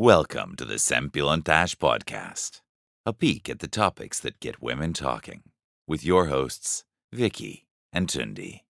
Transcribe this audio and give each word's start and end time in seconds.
Welcome 0.00 0.54
to 0.58 0.64
the 0.64 0.76
Sempilontash 0.76 1.74
Podcast, 1.74 2.60
a 3.04 3.12
peek 3.12 3.50
at 3.50 3.58
the 3.58 3.66
topics 3.66 4.20
that 4.20 4.38
get 4.38 4.62
women 4.62 4.92
talking, 4.92 5.42
with 5.88 6.04
your 6.04 6.26
hosts, 6.26 6.84
Vicky 7.12 7.66
and 7.92 8.06
Tundi. 8.06 8.60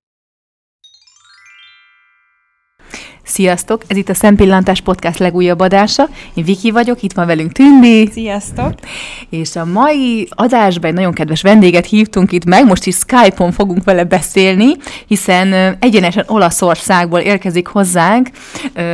Sziasztok! 3.28 3.82
Ez 3.86 3.96
itt 3.96 4.08
a 4.08 4.14
Szempillantás 4.14 4.80
Podcast 4.80 5.18
legújabb 5.18 5.60
adása. 5.60 6.08
Én 6.34 6.44
Viki 6.44 6.70
vagyok, 6.70 7.02
itt 7.02 7.12
van 7.12 7.26
velünk 7.26 7.52
Tündi. 7.52 8.08
Sziasztok! 8.12 8.74
És 9.30 9.56
a 9.56 9.64
mai 9.64 10.28
adásban 10.30 10.90
egy 10.90 10.96
nagyon 10.96 11.12
kedves 11.12 11.42
vendéget 11.42 11.86
hívtunk 11.86 12.32
itt 12.32 12.44
meg, 12.44 12.66
most 12.66 12.86
is 12.86 12.94
Skype-on 12.94 13.52
fogunk 13.52 13.84
vele 13.84 14.04
beszélni, 14.04 14.76
hiszen 15.06 15.76
egyenesen 15.80 16.24
Olaszországból 16.26 17.20
érkezik 17.20 17.66
hozzánk 17.66 18.30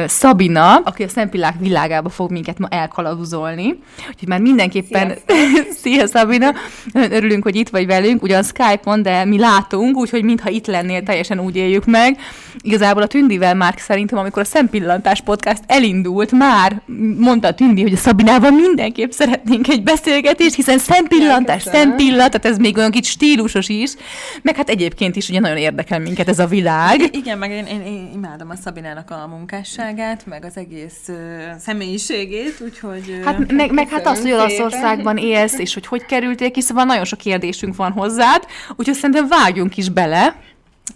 Szabina, 0.06 0.76
aki 0.76 1.02
a 1.02 1.08
szempillák 1.08 1.54
világába 1.58 2.08
fog 2.08 2.30
minket 2.30 2.58
ma 2.58 2.68
elkalapuzolni. 2.68 3.78
Úgyhogy 4.08 4.28
már 4.28 4.40
mindenképpen... 4.40 5.14
Szia 5.82 6.06
Szabina! 6.06 6.52
Örülünk, 6.92 7.42
hogy 7.42 7.56
itt 7.56 7.68
vagy 7.68 7.86
velünk, 7.86 8.22
ugyan 8.22 8.42
Skype-on, 8.42 9.02
de 9.02 9.24
mi 9.24 9.38
látunk, 9.38 9.96
úgyhogy 9.96 10.24
mintha 10.24 10.48
itt 10.48 10.66
lennél, 10.66 11.02
teljesen 11.02 11.40
úgy 11.40 11.56
éljük 11.56 11.84
meg. 11.84 12.18
Igazából 12.60 13.02
a 13.02 13.06
Tündivel 13.06 13.54
már 13.54 13.74
szerintem, 13.76 14.22
amikor 14.24 14.42
a 14.42 14.46
Szempillantás 14.56 15.20
Podcast 15.20 15.62
elindult, 15.66 16.32
már 16.32 16.82
mondta 17.18 17.48
a 17.48 17.54
Tündi, 17.54 17.82
hogy 17.82 17.92
a 17.92 17.96
Szabinával 17.96 18.50
mindenképp 18.50 19.10
szeretnénk 19.10 19.68
egy 19.68 19.82
beszélgetést, 19.82 20.54
hiszen 20.54 20.78
szempillantás, 20.78 21.62
szempillant, 21.62 22.30
tehát 22.30 22.44
ez 22.46 22.58
még 22.58 22.76
olyan 22.76 22.90
kicsit 22.90 23.12
stílusos 23.12 23.68
is, 23.68 23.94
meg 24.42 24.56
hát 24.56 24.68
egyébként 24.68 25.16
is 25.16 25.28
ugye 25.28 25.40
nagyon 25.40 25.56
érdekel 25.56 25.98
minket 25.98 26.28
ez 26.28 26.38
a 26.38 26.46
világ. 26.46 27.00
Igen, 27.16 27.38
meg 27.38 27.50
én, 27.50 27.66
én, 27.66 27.80
én 27.80 28.10
imádom 28.14 28.50
a 28.50 28.56
Szabinának 28.56 29.10
a 29.10 29.26
munkásságát, 29.26 30.26
meg 30.26 30.44
az 30.44 30.56
egész 30.56 31.00
uh, 31.08 31.16
személyiségét, 31.58 32.60
úgyhogy... 32.60 33.20
Hát 33.24 33.52
meg, 33.52 33.72
meg 33.72 33.88
hát 33.88 34.06
az, 34.06 34.20
hogy 34.20 34.32
Olaszországban 34.32 35.16
élsz, 35.16 35.58
és 35.58 35.74
hogy 35.74 35.86
hogy 35.86 36.06
kerültél 36.06 36.50
ki, 36.50 36.60
szóval 36.60 36.84
nagyon 36.84 37.04
sok 37.04 37.18
kérdésünk 37.18 37.76
van 37.76 37.92
hozzád, 37.92 38.44
úgyhogy 38.76 38.94
szerintem 38.94 39.28
vágjunk 39.28 39.76
is 39.76 39.88
bele. 39.88 40.36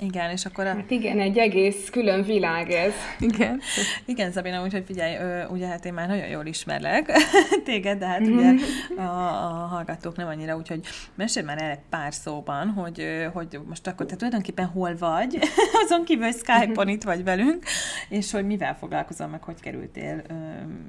Igen, 0.00 0.31
és 0.31 0.44
akkor 0.44 0.67
a, 0.67 0.75
Hát 0.75 0.91
igen, 0.91 1.20
egy 1.20 1.39
egész 1.39 1.91
külön 1.91 2.22
világ 2.22 2.70
ez. 2.70 2.92
Igen. 3.19 3.61
igen, 4.05 4.33
Szabina, 4.33 4.62
úgyhogy 4.62 4.84
figyelj, 4.86 5.44
ugye 5.50 5.67
hát 5.67 5.84
én 5.84 5.92
már 5.92 6.08
nagyon 6.08 6.27
jól 6.27 6.47
ismerlek 6.47 7.12
téged, 7.64 7.98
de 7.98 8.06
hát 8.06 8.20
ugye 8.20 8.55
a, 8.97 9.03
a 9.03 9.66
hallgatók 9.66 10.16
nem 10.16 10.27
annyira, 10.27 10.56
úgyhogy 10.56 10.81
mesélj 11.14 11.47
már 11.47 11.62
el 11.62 11.70
egy 11.70 11.81
pár 11.89 12.14
szóban, 12.14 12.69
hogy, 12.69 13.28
hogy 13.33 13.61
most 13.69 13.86
akkor 13.86 14.06
te 14.06 14.16
tulajdonképpen 14.16 14.66
hol 14.66 14.97
vagy, 14.97 15.39
azon 15.84 16.05
kívül, 16.05 16.25
hogy 16.25 16.36
Skype-on 16.36 16.89
itt 16.89 17.03
vagy 17.03 17.25
velünk, 17.25 17.64
és 18.09 18.31
hogy 18.31 18.47
mivel 18.47 18.77
foglalkozol, 18.77 19.27
meg 19.27 19.42
hogy 19.42 19.61
kerültél 19.61 20.22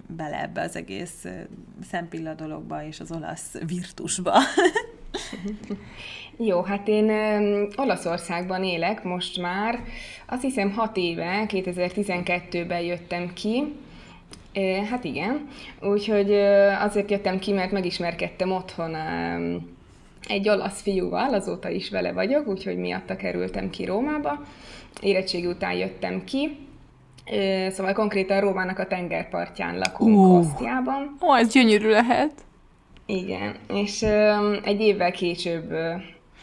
bele 0.07 0.41
ebbe 0.41 0.61
az 0.61 0.75
egész 0.75 1.25
szempilla 1.89 2.33
dologba 2.33 2.83
és 2.83 2.99
az 2.99 3.11
olasz 3.11 3.53
virtusba. 3.67 4.39
Jó, 6.41 6.61
hát 6.61 6.87
én 6.87 7.11
Olaszországban 7.75 8.63
élek 8.63 9.03
most 9.03 9.41
már. 9.41 9.79
Azt 10.27 10.41
hiszem 10.41 10.71
hat 10.71 10.97
éve, 10.97 11.45
2012-ben 11.47 12.81
jöttem 12.81 13.33
ki. 13.33 13.75
Hát 14.89 15.03
igen, 15.03 15.47
úgyhogy 15.81 16.33
azért 16.79 17.11
jöttem 17.11 17.39
ki, 17.39 17.53
mert 17.53 17.71
megismerkedtem 17.71 18.51
otthon 18.51 18.95
egy 20.27 20.49
olasz 20.49 20.81
fiúval, 20.81 21.33
azóta 21.33 21.69
is 21.69 21.89
vele 21.89 22.11
vagyok, 22.11 22.47
úgyhogy 22.47 22.77
miatta 22.77 23.15
kerültem 23.15 23.69
ki 23.69 23.85
Rómába. 23.85 24.43
Érettségi 25.01 25.45
után 25.45 25.73
jöttem 25.73 26.23
ki, 26.23 26.57
szóval 27.69 27.93
konkrétan 27.93 28.39
Rómának 28.39 28.79
a 28.79 28.87
tengerpartján 28.87 29.77
lakunk, 29.77 30.17
Ú. 30.17 30.37
Osztiában. 30.37 31.17
Ó, 31.21 31.35
ez 31.35 31.53
gyönyörű 31.53 31.89
lehet. 31.89 32.31
Igen, 33.05 33.55
és 33.73 34.01
egy 34.63 34.81
évvel 34.81 35.11
később 35.11 35.73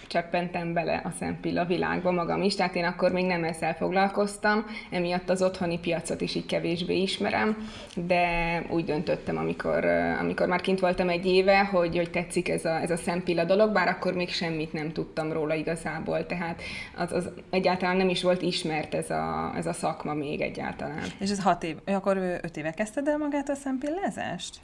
ö, 0.06 0.16
cseppentem 0.16 0.72
bele 0.72 1.00
a 1.04 1.10
szempilla 1.18 1.64
világba 1.64 2.10
magam 2.10 2.42
is, 2.42 2.54
tehát 2.54 2.74
én 2.74 2.84
akkor 2.84 3.12
még 3.12 3.24
nem 3.24 3.44
ezzel 3.44 3.74
foglalkoztam, 3.74 4.64
emiatt 4.90 5.30
az 5.30 5.42
otthoni 5.42 5.78
piacot 5.78 6.20
is 6.20 6.34
így 6.34 6.46
kevésbé 6.46 7.00
ismerem, 7.00 7.68
de 7.94 8.24
úgy 8.70 8.84
döntöttem, 8.84 9.36
amikor, 9.36 9.84
ö, 9.84 10.18
amikor 10.18 10.46
már 10.46 10.60
kint 10.60 10.80
voltam 10.80 11.08
egy 11.08 11.26
éve, 11.26 11.64
hogy, 11.64 11.96
hogy 11.96 12.10
tetszik 12.10 12.48
ez 12.48 12.64
a, 12.64 12.80
ez 12.80 12.90
a 12.90 12.96
szempilla 12.96 13.44
dolog, 13.44 13.72
bár 13.72 13.88
akkor 13.88 14.14
még 14.14 14.28
semmit 14.28 14.72
nem 14.72 14.92
tudtam 14.92 15.32
róla 15.32 15.54
igazából, 15.54 16.26
tehát 16.26 16.62
az, 16.96 17.12
az 17.12 17.30
egyáltalán 17.50 17.96
nem 17.96 18.08
is 18.08 18.22
volt 18.22 18.42
ismert 18.42 18.94
ez 18.94 19.10
a, 19.10 19.52
ez 19.56 19.66
a 19.66 19.72
szakma 19.72 20.14
még 20.14 20.40
egyáltalán. 20.40 21.04
És 21.18 21.30
ez 21.30 21.42
hat 21.42 21.62
év, 21.62 21.76
akkor 21.84 22.16
öt 22.16 22.56
éve 22.56 22.70
kezdted 22.70 23.08
el 23.08 23.18
magát 23.18 23.48
a 23.48 23.54
szempillázást? 23.54 24.60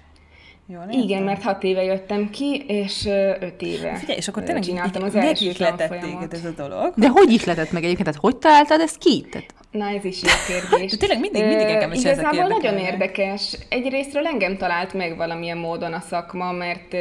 Jól 0.67 0.85
Igen, 0.91 1.23
mert 1.23 1.43
hat 1.43 1.63
éve 1.63 1.83
jöttem 1.83 2.31
ki, 2.31 2.65
és 2.67 3.05
öt 3.41 3.63
éve 3.63 3.95
Figyelj, 3.97 4.19
és 4.19 4.29
akkor 4.29 4.43
tényleg 4.43 4.63
csináltam 4.65 5.03
az 5.03 5.15
első 5.15 5.49
is 5.49 5.57
letett 5.59 5.77
tanfolyamot. 5.89 6.29
téged 6.29 6.33
ez 6.33 6.45
a 6.45 6.63
dolog. 6.69 6.93
De 6.97 7.09
hogy 7.09 7.33
ihletett 7.33 7.73
meg 7.73 7.83
egyébként? 7.85 8.09
Tehát 8.09 8.21
hogy 8.21 8.37
találtad 8.37 8.81
ezt 8.81 8.99
ki? 8.99 9.27
Tehát, 9.31 9.47
Na, 9.71 9.89
ez 9.89 10.05
is 10.05 10.23
jó 10.23 10.29
kérdés. 10.47 10.91
De 10.91 10.97
tényleg 10.97 11.21
mindig- 11.21 11.45
mindig 11.47 11.67
engem 11.67 11.93
is 11.93 11.99
ezek 12.05 12.13
Igazából 12.13 12.49
nagyon 12.49 12.79
érdekelnek. 12.79 12.93
érdekes. 12.93 13.57
Egyrésztről 13.69 14.27
engem 14.27 14.57
talált 14.57 14.93
meg 14.95 15.17
valamilyen 15.17 15.59
módon 15.59 15.93
a 15.93 16.01
szakma, 16.01 16.53
mert 16.53 16.95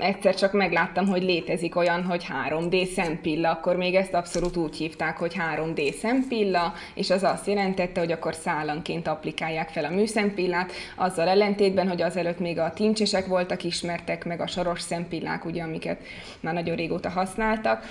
egyszer 0.00 0.34
csak 0.34 0.52
megláttam, 0.52 1.06
hogy 1.06 1.22
létezik 1.22 1.76
olyan, 1.76 2.04
hogy 2.04 2.26
3D 2.48 2.92
szempilla, 2.94 3.50
akkor 3.50 3.76
még 3.76 3.94
ezt 3.94 4.14
abszolút 4.14 4.56
úgy 4.56 4.76
hívták, 4.76 5.16
hogy 5.16 5.34
3D 5.54 5.94
szempilla, 5.94 6.72
és 6.94 7.10
az 7.10 7.22
azt 7.22 7.46
jelentette, 7.46 8.00
hogy 8.00 8.12
akkor 8.12 8.34
szállanként 8.34 9.08
applikálják 9.08 9.68
fel 9.68 9.84
a 9.84 9.90
műszempillát, 9.90 10.72
azzal 10.96 11.28
ellentétben, 11.28 11.88
hogy 11.88 12.02
azelőtt 12.02 12.38
még 12.38 12.58
a 12.58 12.72
tincsesek 12.72 13.26
voltak 13.26 13.64
ismertek, 13.64 14.24
meg 14.24 14.40
a 14.40 14.46
soros 14.46 14.80
szempillák, 14.80 15.44
ugye, 15.44 15.62
amiket 15.62 16.02
már 16.40 16.54
nagyon 16.54 16.76
régóta 16.76 17.08
használtak, 17.08 17.84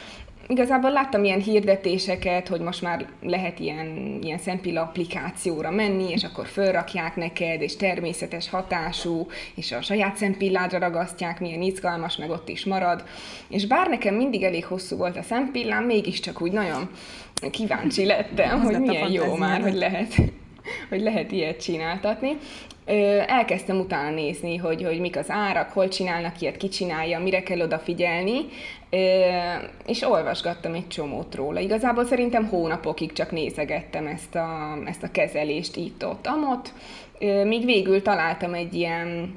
Igazából 0.51 0.91
láttam 0.91 1.23
ilyen 1.23 1.41
hirdetéseket, 1.41 2.47
hogy 2.47 2.61
most 2.61 2.81
már 2.81 3.05
lehet 3.21 3.59
ilyen, 3.59 4.19
ilyen 4.21 4.37
szempilla 4.37 4.81
applikációra 4.81 5.71
menni, 5.71 6.09
és 6.09 6.23
akkor 6.23 6.47
fölrakják 6.47 7.15
neked, 7.15 7.61
és 7.61 7.75
természetes 7.75 8.49
hatású, 8.49 9.27
és 9.55 9.71
a 9.71 9.81
saját 9.81 10.15
szempilládra 10.15 10.79
ragasztják, 10.79 11.39
milyen 11.39 11.61
izgalmas, 11.61 12.17
meg 12.17 12.29
ott 12.29 12.49
is 12.49 12.65
marad. 12.65 13.03
És 13.49 13.67
bár 13.67 13.87
nekem 13.87 14.15
mindig 14.15 14.43
elég 14.43 14.65
hosszú 14.65 14.97
volt 14.97 15.17
a 15.17 15.21
szempillám, 15.21 15.83
mégiscsak 15.83 16.41
úgy 16.41 16.51
nagyon 16.51 16.89
kíváncsi 17.51 18.05
lettem, 18.05 18.59
Az 18.59 18.63
hogy 18.63 18.73
lett 18.73 18.81
milyen 18.81 19.11
jó 19.11 19.35
már, 19.35 19.61
hogy 19.61 19.75
lehet, 19.75 20.15
hogy 20.89 21.01
lehet 21.01 21.31
ilyet 21.31 21.61
csináltatni. 21.61 22.37
Elkezdtem 23.27 23.79
utána 23.79 24.09
nézni, 24.09 24.57
hogy, 24.57 24.83
hogy 24.83 24.99
mik 24.99 25.17
az 25.17 25.29
árak, 25.29 25.69
hol 25.69 25.87
csinálnak 25.87 26.41
ilyet, 26.41 26.57
ki 26.57 26.67
csinálja, 26.67 27.19
mire 27.19 27.43
kell 27.43 27.61
odafigyelni, 27.61 28.45
és 29.85 30.01
olvasgattam 30.01 30.73
egy 30.73 30.87
csomót 30.87 31.35
róla. 31.35 31.59
Igazából 31.59 32.05
szerintem 32.05 32.47
hónapokig 32.47 33.13
csak 33.13 33.31
nézegettem 33.31 34.07
ezt 34.07 34.35
a, 34.35 34.77
ezt 34.85 35.03
a 35.03 35.11
kezelést 35.11 35.75
itt-ott, 35.75 36.27
amott, 36.27 36.73
ö, 37.19 37.45
míg 37.45 37.65
végül 37.65 38.01
találtam 38.01 38.53
egy 38.53 38.73
ilyen 38.73 39.35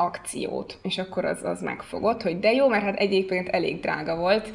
akciót, 0.00 0.78
és 0.82 0.98
akkor 0.98 1.24
az, 1.24 1.44
az 1.44 1.62
megfogott, 1.62 2.22
hogy 2.22 2.38
de 2.38 2.52
jó, 2.52 2.68
mert 2.68 2.82
hát 2.82 2.96
egyébként 2.96 3.48
elég 3.48 3.80
drága 3.80 4.16
volt 4.16 4.52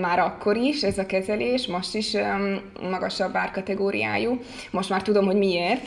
már 0.00 0.18
akkor 0.18 0.56
is 0.56 0.82
ez 0.82 0.98
a 0.98 1.06
kezelés, 1.06 1.66
most 1.66 1.94
is 1.94 2.16
magasabb 2.90 3.36
árkategóriájú, 3.36 4.40
most 4.70 4.90
már 4.90 5.02
tudom, 5.02 5.24
hogy 5.24 5.36
miért, 5.36 5.86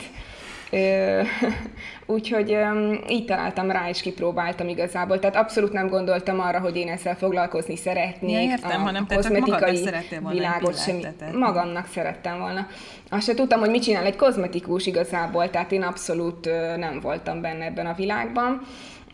Úgyhogy 2.06 2.56
így 3.08 3.24
találtam 3.24 3.70
rá, 3.70 3.88
és 3.88 4.00
kipróbáltam 4.00 4.68
igazából. 4.68 5.18
Tehát 5.18 5.36
abszolút 5.36 5.72
nem 5.72 5.88
gondoltam 5.88 6.40
arra, 6.40 6.60
hogy 6.60 6.76
én 6.76 6.88
ezzel 6.88 7.16
foglalkozni 7.16 7.76
szeretnék. 7.76 8.32
Ja, 8.32 8.40
értem, 8.40 8.80
hanem 8.80 9.06
magadnak 9.08 9.76
szerettél 9.76 10.20
volna 10.20 10.30
egy 10.30 10.36
világot 10.36 10.82
sem. 10.82 11.00
Magamnak 11.32 11.86
szerettem 11.86 12.38
volna. 12.38 12.66
Azt 13.10 13.26
se 13.26 13.34
tudtam, 13.34 13.60
hogy 13.60 13.70
mit 13.70 13.82
csinál 13.82 14.04
egy 14.04 14.16
kozmetikus 14.16 14.86
igazából, 14.86 15.50
tehát 15.50 15.72
én 15.72 15.82
abszolút 15.82 16.44
nem 16.76 17.00
voltam 17.00 17.40
benne 17.40 17.64
ebben 17.64 17.86
a 17.86 17.94
világban. 17.94 18.66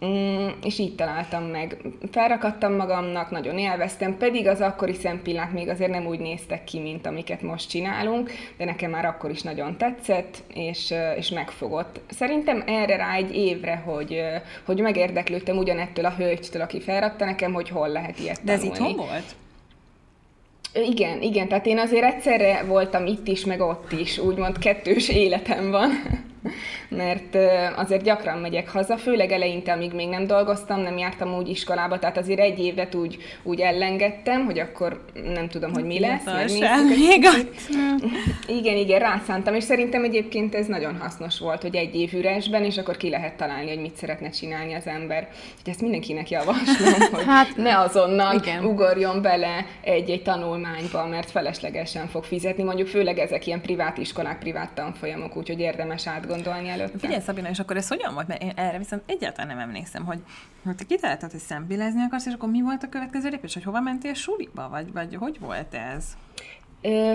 Mm, 0.04 0.48
és 0.64 0.78
így 0.78 0.94
találtam 0.94 1.42
meg. 1.44 1.76
Felrakadtam 2.10 2.72
magamnak, 2.72 3.30
nagyon 3.30 3.58
élveztem, 3.58 4.16
pedig 4.16 4.46
az 4.46 4.60
akkori 4.60 4.94
szempillák 4.94 5.52
még 5.52 5.68
azért 5.68 5.90
nem 5.90 6.06
úgy 6.06 6.18
néztek 6.18 6.64
ki, 6.64 6.80
mint 6.80 7.06
amiket 7.06 7.42
most 7.42 7.68
csinálunk, 7.68 8.30
de 8.56 8.64
nekem 8.64 8.90
már 8.90 9.04
akkor 9.04 9.30
is 9.30 9.42
nagyon 9.42 9.76
tetszett, 9.76 10.42
és, 10.54 10.94
és 11.16 11.28
megfogott. 11.30 12.00
Szerintem 12.08 12.62
erre 12.66 12.96
rá 12.96 13.14
egy 13.14 13.36
évre, 13.36 13.82
hogy, 13.84 14.20
hogy 14.64 14.80
megérdeklődtem 14.80 15.56
ugyanettől 15.56 16.04
a 16.04 16.14
hölgytől, 16.16 16.62
aki 16.62 16.80
felrakta 16.80 17.24
nekem, 17.24 17.52
hogy 17.52 17.68
hol 17.68 17.88
lehet 17.88 18.18
ilyet 18.18 18.44
De 18.44 18.52
ez 18.52 18.60
tanulni. 18.60 18.90
itthon 18.90 19.06
volt? 19.06 19.34
Igen, 20.74 21.22
igen, 21.22 21.48
tehát 21.48 21.66
én 21.66 21.78
azért 21.78 22.04
egyszerre 22.04 22.62
voltam 22.62 23.06
itt 23.06 23.28
is, 23.28 23.44
meg 23.44 23.60
ott 23.60 23.92
is, 23.92 24.18
úgymond 24.18 24.58
kettős 24.58 25.08
életem 25.08 25.70
van. 25.70 25.90
Mert 26.88 27.36
azért 27.76 28.02
gyakran 28.02 28.38
megyek 28.38 28.70
haza, 28.70 28.96
főleg 28.96 29.32
eleinte, 29.32 29.72
amíg 29.72 29.92
még 29.92 30.08
nem 30.08 30.26
dolgoztam, 30.26 30.80
nem 30.80 30.98
jártam 30.98 31.36
úgy 31.36 31.48
iskolába, 31.48 31.98
tehát 31.98 32.18
azért 32.18 32.40
egy 32.40 32.58
évet 32.58 32.94
úgy, 32.94 33.16
úgy 33.42 33.60
ellengettem, 33.60 34.44
hogy 34.44 34.58
akkor 34.58 35.04
nem 35.34 35.48
tudom, 35.48 35.72
hogy 35.72 35.84
mi 35.84 36.00
lesz. 36.00 36.24
még 36.52 36.62
Igen, 38.46 38.76
igen, 38.76 38.98
rászántam, 38.98 39.54
és 39.54 39.64
szerintem 39.64 40.04
egyébként 40.04 40.54
ez 40.54 40.66
nagyon 40.66 40.96
hasznos 40.96 41.38
volt, 41.38 41.62
hogy 41.62 41.76
egy 41.76 41.94
év 41.94 42.14
üresben, 42.14 42.64
és 42.64 42.78
akkor 42.78 42.96
ki 42.96 43.08
lehet 43.08 43.36
találni, 43.36 43.68
hogy 43.68 43.80
mit 43.80 43.96
szeretne 43.96 44.30
csinálni 44.30 44.74
az 44.74 44.86
ember. 44.86 45.28
Úgyhogy 45.32 45.72
ezt 45.72 45.80
mindenkinek 45.80 46.30
javaslom, 46.30 47.00
hogy 47.12 47.24
hát, 47.24 47.56
ne 47.56 47.78
azonnal 47.78 48.34
igen. 48.34 48.64
ugorjon 48.64 49.22
bele 49.22 49.66
egy-egy 49.80 50.22
tanulmányba, 50.22 51.06
mert 51.06 51.30
feleslegesen 51.30 52.06
fog 52.06 52.24
fizetni, 52.24 52.62
mondjuk 52.62 52.88
főleg 52.88 53.18
ezek 53.18 53.46
ilyen 53.46 53.60
privát 53.60 53.98
iskolák, 53.98 54.38
privát 54.38 54.70
tanfolyamok, 54.70 55.36
úgyhogy 55.36 55.60
érdemes 55.60 56.06
átgondolni 56.28 56.68
előtte. 56.68 56.98
Figyelj 56.98 57.20
Szabina, 57.20 57.48
és 57.48 57.58
akkor 57.58 57.76
ez 57.76 57.88
hogyan 57.88 58.14
volt? 58.14 58.28
Mert 58.28 58.42
én 58.42 58.52
erre 58.56 58.78
viszont 58.78 59.02
egyáltalán 59.06 59.56
nem 59.56 59.68
emlékszem, 59.68 60.04
hogy, 60.04 60.18
hogy 60.64 60.74
te 60.74 60.84
kitaláltad, 60.84 61.30
hogy 61.30 61.40
szembilezni 61.40 62.02
akarsz, 62.02 62.26
és 62.26 62.32
akkor 62.32 62.50
mi 62.50 62.62
volt 62.62 62.82
a 62.82 62.88
következő 62.88 63.28
lépés, 63.28 63.54
hogy 63.54 63.64
hova 63.64 63.80
mentél 63.80 64.14
suliba, 64.14 64.68
vagy, 64.68 64.92
vagy 64.92 65.14
hogy 65.14 65.40
volt 65.40 65.74
ez? 65.74 66.04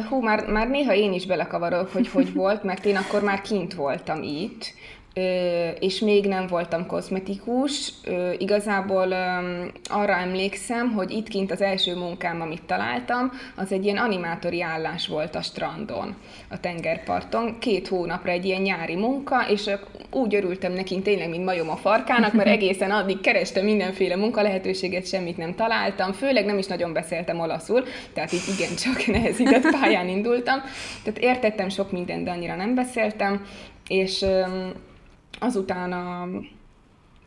Hú, 0.09 0.21
már, 0.21 0.45
már 0.45 0.67
néha 0.67 0.93
én 0.93 1.13
is 1.13 1.25
belekavarok, 1.25 1.89
hogy 1.89 2.07
hogy 2.07 2.33
volt, 2.33 2.63
mert 2.63 2.85
én 2.85 2.95
akkor 2.95 3.23
már 3.23 3.41
kint 3.41 3.73
voltam 3.73 4.23
itt, 4.23 4.73
és 5.79 5.99
még 5.99 6.27
nem 6.27 6.47
voltam 6.47 6.85
kozmetikus. 6.85 7.93
Igazából 8.37 9.15
arra 9.89 10.13
emlékszem, 10.13 10.91
hogy 10.91 11.11
itt 11.11 11.27
kint 11.27 11.51
az 11.51 11.61
első 11.61 11.95
munkám, 11.95 12.41
amit 12.41 12.63
találtam, 12.63 13.31
az 13.55 13.71
egy 13.71 13.83
ilyen 13.83 13.97
animátori 13.97 14.61
állás 14.61 15.07
volt 15.07 15.35
a 15.35 15.41
strandon, 15.41 16.15
a 16.49 16.59
tengerparton. 16.59 17.59
Két 17.59 17.87
hónapra 17.87 18.31
egy 18.31 18.45
ilyen 18.45 18.61
nyári 18.61 18.95
munka, 18.95 19.45
és 19.49 19.69
úgy 20.11 20.35
örültem 20.35 20.73
neki 20.73 21.01
tényleg, 21.01 21.29
mint 21.29 21.45
majom 21.45 21.69
a 21.69 21.75
farkának, 21.75 22.33
mert 22.33 22.49
egészen 22.49 22.91
addig 22.91 23.21
kerestem 23.21 23.65
mindenféle 23.65 24.15
munkalehetőséget, 24.15 25.07
semmit 25.07 25.37
nem 25.37 25.55
találtam, 25.55 26.11
főleg 26.11 26.45
nem 26.45 26.57
is 26.57 26.67
nagyon 26.67 26.93
beszéltem 26.93 27.39
olaszul, 27.39 27.83
tehát 28.13 28.31
itt 28.31 28.47
igencsak 28.57 29.05
nehezített 29.17 29.79
pályán 29.79 30.07
indultam. 30.07 30.61
Tehát 31.03 31.19
értettem 31.19 31.69
sok 31.69 31.91
mindent, 31.91 32.23
de 32.23 32.31
annyira 32.31 32.55
nem 32.55 32.75
beszéltem, 32.75 33.45
és 33.87 34.25
azután 35.43 35.91
a, 35.91 36.27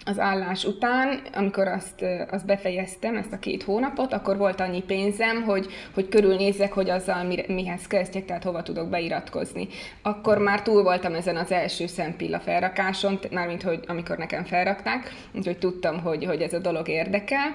az 0.04 0.18
állás 0.18 0.64
után, 0.64 1.20
amikor 1.34 1.68
azt, 1.68 2.04
azt 2.30 2.46
befejeztem, 2.46 3.16
ezt 3.16 3.32
a 3.32 3.38
két 3.38 3.62
hónapot, 3.62 4.12
akkor 4.12 4.36
volt 4.36 4.60
annyi 4.60 4.82
pénzem, 4.82 5.42
hogy, 5.42 5.66
hogy 5.94 6.08
körülnézzek, 6.08 6.72
hogy 6.72 6.90
azzal 6.90 7.24
mi, 7.24 7.44
mihez 7.48 7.86
kezdjek, 7.86 8.24
tehát 8.24 8.44
hova 8.44 8.62
tudok 8.62 8.88
beiratkozni. 8.88 9.68
Akkor 10.02 10.38
már 10.38 10.62
túl 10.62 10.82
voltam 10.82 11.14
ezen 11.14 11.36
az 11.36 11.52
első 11.52 11.86
szempilla 11.86 12.40
felrakáson, 12.40 13.18
mármint 13.30 13.62
hogy 13.62 13.84
amikor 13.86 14.18
nekem 14.18 14.44
felrakták, 14.44 15.14
úgyhogy 15.34 15.58
tudtam, 15.58 16.00
hogy, 16.00 16.24
hogy 16.24 16.40
ez 16.40 16.52
a 16.52 16.58
dolog 16.58 16.88
érdekel, 16.88 17.54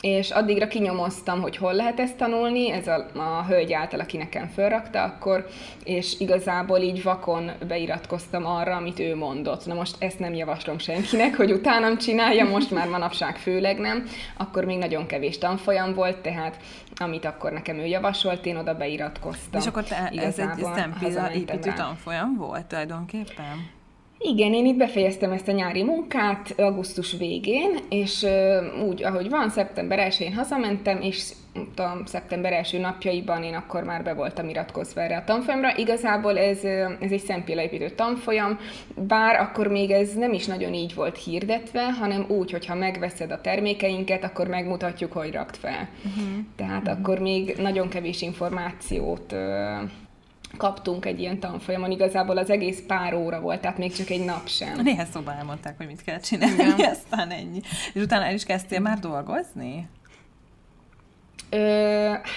és 0.00 0.30
addigra 0.30 0.68
kinyomoztam, 0.68 1.40
hogy 1.40 1.56
hol 1.56 1.74
lehet 1.74 2.00
ezt 2.00 2.16
tanulni, 2.16 2.70
ez 2.70 2.86
a, 2.86 3.06
a 3.14 3.44
hölgy 3.48 3.72
által, 3.72 4.00
aki 4.00 4.16
nekem 4.16 4.48
felrakta 4.48 5.02
akkor, 5.02 5.46
és 5.84 6.20
igazából 6.20 6.78
így 6.78 7.02
vakon 7.02 7.50
beiratkoztam 7.68 8.46
arra, 8.46 8.76
amit 8.76 8.98
ő 8.98 9.16
mondott. 9.16 9.66
Na 9.66 9.74
most 9.74 9.96
ezt 9.98 10.18
nem 10.18 10.34
javaslom 10.34 10.78
senkinek, 10.78 11.36
hogy 11.36 11.52
utánam 11.52 11.98
csinálja, 11.98 12.44
most 12.44 12.70
már 12.70 12.88
manapság 12.88 13.36
főleg 13.36 13.78
nem, 13.78 14.06
akkor 14.36 14.64
még 14.64 14.78
nagyon 14.78 15.06
kevés 15.06 15.38
tanfolyam 15.38 15.94
volt, 15.94 16.16
tehát 16.16 16.56
amit 16.96 17.24
akkor 17.24 17.52
nekem 17.52 17.78
ő 17.78 17.86
javasolt, 17.86 18.46
én 18.46 18.56
oda 18.56 18.74
beiratkoztam. 18.74 19.60
És 19.60 19.66
akkor 19.66 19.84
te, 19.84 20.10
ez 20.14 20.38
egy 20.38 20.64
szempilla 20.74 21.32
építő 21.32 21.72
tanfolyam 21.76 22.36
volt 22.36 22.66
tulajdonképpen? 22.66 23.78
Igen, 24.22 24.52
én 24.52 24.66
itt 24.66 24.76
befejeztem 24.76 25.32
ezt 25.32 25.48
a 25.48 25.52
nyári 25.52 25.82
munkát 25.82 26.54
augusztus 26.56 27.16
végén, 27.18 27.78
és 27.88 28.26
úgy, 28.88 29.02
ahogy 29.02 29.28
van, 29.28 29.48
szeptember 29.48 30.12
1-én 30.12 30.34
hazamentem, 30.34 31.00
és 31.00 31.32
a 31.76 32.02
szeptember 32.04 32.52
első 32.52 32.78
napjaiban 32.78 33.42
én 33.42 33.54
akkor 33.54 33.82
már 33.82 34.02
be 34.02 34.14
voltam 34.14 34.48
iratkozva 34.48 35.00
erre 35.00 35.16
a 35.16 35.24
tanfolyamra. 35.24 35.76
Igazából 35.76 36.38
ez, 36.38 36.64
ez 37.00 37.10
egy 37.10 37.22
szempillanépítő 37.24 37.90
tanfolyam, 37.90 38.58
bár 38.94 39.40
akkor 39.40 39.66
még 39.66 39.90
ez 39.90 40.14
nem 40.14 40.32
is 40.32 40.46
nagyon 40.46 40.74
így 40.74 40.94
volt 40.94 41.18
hirdetve, 41.24 41.92
hanem 41.92 42.24
úgy, 42.28 42.50
hogyha 42.50 42.74
megveszed 42.74 43.30
a 43.30 43.40
termékeinket, 43.40 44.24
akkor 44.24 44.48
megmutatjuk, 44.48 45.12
hogy 45.12 45.32
rakt 45.32 45.56
fel. 45.56 45.88
Uh-huh. 46.04 46.44
Tehát 46.56 46.82
uh-huh. 46.82 46.98
akkor 46.98 47.18
még 47.18 47.56
nagyon 47.58 47.88
kevés 47.88 48.22
információt 48.22 49.34
kaptunk 50.56 51.06
egy 51.06 51.20
ilyen 51.20 51.38
tanfolyamon, 51.38 51.90
igazából 51.90 52.36
az 52.36 52.50
egész 52.50 52.82
pár 52.86 53.14
óra 53.14 53.40
volt, 53.40 53.60
tehát 53.60 53.78
még 53.78 53.92
csak 53.92 54.10
egy 54.10 54.24
nap 54.24 54.48
sem. 54.48 54.80
Néhány 54.82 55.06
szóban 55.12 55.34
elmondták, 55.34 55.76
hogy 55.76 55.86
mit 55.86 56.04
kell 56.04 56.20
csinálni, 56.20 56.62
Igen. 56.62 56.90
aztán 56.94 57.30
ennyi. 57.30 57.60
És 57.92 58.02
utána 58.02 58.24
el 58.24 58.34
is 58.34 58.44
kezdtél 58.44 58.80
már 58.80 58.98
dolgozni? 58.98 59.88
Ö, 61.50 61.58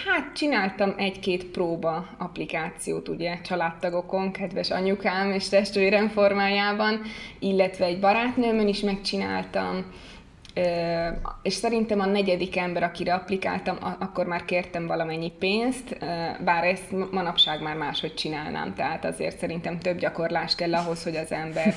hát 0.06 0.33
csináltam 0.36 0.94
egy-két 0.98 1.45
próba 1.45 2.07
applikációt, 2.18 3.10
ugye, 3.10 3.42
családtagokon, 3.42 4.31
kedves 4.31 4.71
anyukám 4.71 5.31
és 5.31 5.50
testvérem 5.50 6.09
formájában, 6.09 7.01
illetve 7.39 7.86
egy 7.86 8.00
barátnőmön 8.00 8.68
is 8.68 8.80
megcsináltam, 8.80 9.86
és 11.41 11.53
szerintem 11.53 12.00
a 12.00 12.05
negyedik 12.05 12.57
ember, 12.57 12.83
akire 12.83 13.13
applikáltam, 13.13 13.77
akkor 14.00 14.25
már 14.25 14.45
kértem 14.45 14.88
valamennyi 14.88 15.31
pénzt, 15.39 15.97
bár 16.44 16.63
ezt 16.63 17.11
manapság 17.11 17.61
már 17.61 17.75
máshogy 17.75 18.13
csinálnám, 18.13 18.73
tehát 18.73 19.05
azért 19.05 19.38
szerintem 19.38 19.79
több 19.79 19.97
gyakorlás 19.97 20.55
kell 20.55 20.75
ahhoz, 20.75 21.03
hogy 21.03 21.15
az 21.15 21.31
ember 21.31 21.73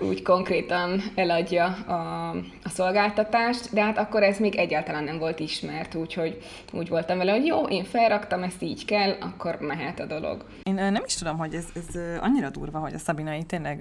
úgy 0.00 0.22
konkrétan 0.22 1.02
eladja 1.14 1.64
a, 1.64 2.28
a 2.62 2.68
szolgáltatást, 2.68 3.72
de 3.72 3.82
hát 3.82 3.98
akkor 3.98 4.22
ez 4.22 4.38
még 4.38 4.54
egyáltalán 4.54 5.04
nem 5.04 5.18
volt 5.18 5.40
ismert, 5.40 5.94
úgyhogy 5.94 6.38
úgy 6.72 6.88
voltam 6.88 7.18
vele, 7.18 7.32
hogy 7.32 7.46
jó, 7.46 7.62
én 7.62 7.84
felraktam, 7.84 8.42
ezt 8.42 8.62
így 8.62 8.84
kell, 8.84 9.16
akkor 9.20 9.58
mehet 9.60 10.00
a 10.00 10.06
dolog. 10.06 10.44
Én 10.62 10.74
nem 10.74 11.02
is 11.06 11.14
tudom, 11.14 11.38
hogy 11.38 11.54
ez, 11.54 11.66
ez 11.74 12.00
annyira 12.20 12.50
durva, 12.50 12.78
hogy 12.78 12.94
a 12.94 12.98
Szabinai 12.98 13.42
tényleg 13.42 13.78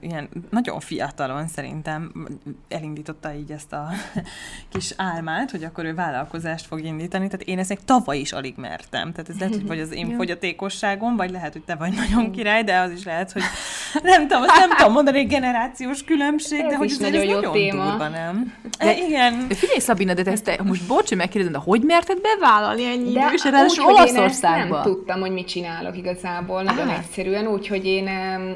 ilyen 0.00 0.28
nagyon 0.50 0.80
fiatalon 0.80 1.46
szerintem 1.46 2.12
elindított 2.68 3.13
indította 3.14 3.34
így 3.34 3.50
ezt 3.50 3.72
a 3.72 3.88
kis 4.72 4.92
álmát, 4.96 5.50
hogy 5.50 5.64
akkor 5.64 5.84
ő 5.84 5.94
vállalkozást 5.94 6.66
fog 6.66 6.84
indítani. 6.84 7.26
Tehát 7.26 7.46
én 7.46 7.58
ezt 7.58 7.68
még 7.68 7.78
tavaly 7.84 8.18
is 8.18 8.32
alig 8.32 8.54
mertem. 8.56 9.12
Tehát 9.12 9.28
ez 9.28 9.38
lehet, 9.38 9.54
hogy 9.54 9.66
vagy 9.66 9.80
az 9.80 9.92
én 9.92 10.14
fogyatékosságom, 10.18 11.16
vagy 11.16 11.30
lehet, 11.30 11.52
hogy 11.52 11.62
te 11.62 11.74
vagy 11.74 11.92
nagyon 11.92 12.30
király, 12.30 12.62
de 12.64 12.78
az 12.78 12.90
is 12.90 13.04
lehet, 13.04 13.32
hogy 13.32 13.42
nem 14.02 14.28
tudom, 14.28 14.42
azt 14.42 14.58
nem 14.58 14.76
tudom 14.76 14.92
mondani, 14.92 15.18
egy 15.18 15.26
generációs 15.26 16.04
különbség, 16.04 16.60
ez 16.60 16.70
de 16.70 16.76
hogy 16.76 16.90
ez 16.90 16.98
nagyon 16.98 17.24
jó 17.24 17.34
nagyon 17.34 17.52
téma. 17.52 17.84
durva, 17.84 18.08
nem? 18.08 18.54
De, 18.78 18.86
e, 18.86 18.96
igen. 18.96 19.48
Figyelj, 19.48 19.78
Szabina, 19.78 20.14
de 20.14 20.22
te 20.22 20.30
ezt 20.30 20.44
te, 20.44 20.58
most 20.62 20.86
bocs, 20.86 21.08
hogy 21.08 21.18
megkérdezem, 21.18 21.52
de 21.52 21.70
hogy 21.70 21.82
merted 21.82 22.18
bevállalni 22.20 22.84
ennyi 22.84 23.12
de 23.12 23.26
idős, 23.26 23.44
ráadásul 23.44 23.84
Olaszországba? 23.84 24.74
nem 24.74 24.82
tudtam, 24.82 25.20
hogy 25.20 25.30
mit 25.30 25.46
csinálok 25.46 25.96
igazából, 25.96 26.62
nagyon 26.62 26.88
ah. 26.88 26.98
egyszerűen, 26.98 27.46
úgyhogy 27.46 27.84
én 27.84 28.04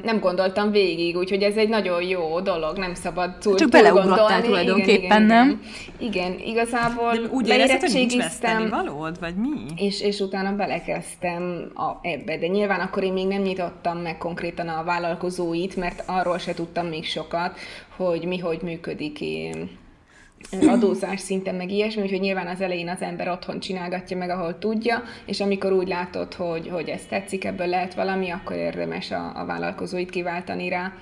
nem 0.02 0.18
gondoltam 0.20 0.70
végig, 0.70 1.16
úgyhogy 1.16 1.42
ez 1.42 1.56
egy 1.56 1.68
nagyon 1.68 2.02
jó 2.02 2.40
dolog, 2.40 2.78
nem 2.78 2.94
szabad 2.94 3.38
túl, 3.38 3.56
Csak 3.56 3.68
beleugrottál 3.68 4.42
tulajdonképpen, 4.48 5.22
igen, 5.22 5.22
nem? 5.22 5.62
Igen, 5.98 6.32
igen, 6.32 6.46
igazából 6.46 7.12
De 7.12 7.28
úgy 7.30 7.48
érezted, 7.48 7.80
hogy 7.80 8.06
nincs 8.06 8.70
valód, 8.70 9.20
vagy 9.20 9.34
mi? 9.34 9.48
És, 9.76 10.00
és 10.00 10.20
utána 10.20 10.56
belekezdtem 10.56 11.70
a, 11.74 12.06
ebbe, 12.06 12.38
de 12.38 12.46
nyilván 12.46 12.80
akkor 12.80 13.02
én 13.02 13.12
még 13.12 13.26
nem 13.26 13.42
nyitottam 13.42 13.98
meg 13.98 14.18
konkrétan 14.18 14.68
a 14.68 14.84
vállalkozóit, 14.84 15.76
mert 15.76 16.02
arról 16.06 16.38
se 16.38 16.54
tudtam 16.54 16.86
még 16.86 17.04
sokat, 17.04 17.58
hogy 17.96 18.24
mi 18.24 18.38
hogy 18.38 18.60
működik 18.62 19.20
én 19.20 19.70
adózás 20.68 21.20
szinten, 21.20 21.54
meg 21.54 21.70
ilyesmi, 21.70 22.02
úgyhogy 22.02 22.20
nyilván 22.20 22.46
az 22.46 22.60
elején 22.60 22.88
az 22.88 23.02
ember 23.02 23.28
otthon 23.28 23.60
csinálgatja 23.60 24.16
meg, 24.16 24.30
ahol 24.30 24.58
tudja, 24.58 25.02
és 25.26 25.40
amikor 25.40 25.72
úgy 25.72 25.88
látod, 25.88 26.34
hogy, 26.34 26.68
hogy 26.68 26.88
ez 26.88 27.02
tetszik, 27.08 27.44
ebből 27.44 27.66
lehet 27.66 27.94
valami, 27.94 28.30
akkor 28.30 28.56
érdemes 28.56 29.10
a, 29.10 29.32
a 29.34 29.44
vállalkozóit 29.44 30.10
kiváltani 30.10 30.68
rá. 30.68 30.92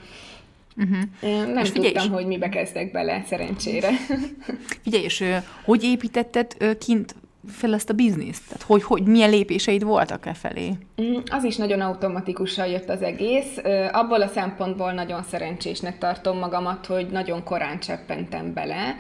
Uh-huh. 0.77 1.47
Nem 1.47 1.65
és 1.65 1.71
figyelj, 1.71 1.93
tudtam, 1.93 2.11
és... 2.11 2.17
hogy 2.17 2.27
mibe 2.27 2.49
kezdek 2.49 2.93
bele, 2.93 3.23
szerencsére. 3.27 3.91
Figyelj, 4.83 5.05
és 5.05 5.25
hogy 5.65 5.85
építetted 5.85 6.77
kint 6.79 7.15
fel 7.49 7.75
ezt 7.75 7.91
a 7.91 7.93
bizniszt? 7.93 8.43
Tehát 8.47 8.63
hogy, 8.63 8.83
hogy 8.83 9.03
milyen 9.03 9.31
lépéseid 9.31 9.83
voltak 9.83 10.27
e 10.27 10.35
felé? 10.35 10.73
Mm, 11.03 11.17
az 11.31 11.45
is 11.45 11.57
nagyon 11.57 11.81
automatikusan 11.81 12.67
jött 12.67 12.89
az 12.89 13.03
egész. 13.03 13.57
Abból 13.93 14.23
a 14.23 14.29
szempontból 14.29 14.93
nagyon 14.93 15.23
szerencsésnek 15.23 15.99
tartom 15.99 16.39
magamat, 16.39 16.87
hogy 16.87 17.07
nagyon 17.07 17.43
korán 17.43 17.81
cseppentem 17.81 18.53
bele. 18.53 18.97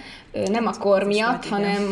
Nem 0.50 0.66
a 0.66 0.72
kor 0.78 1.02
miatt, 1.02 1.44
hanem 1.44 1.82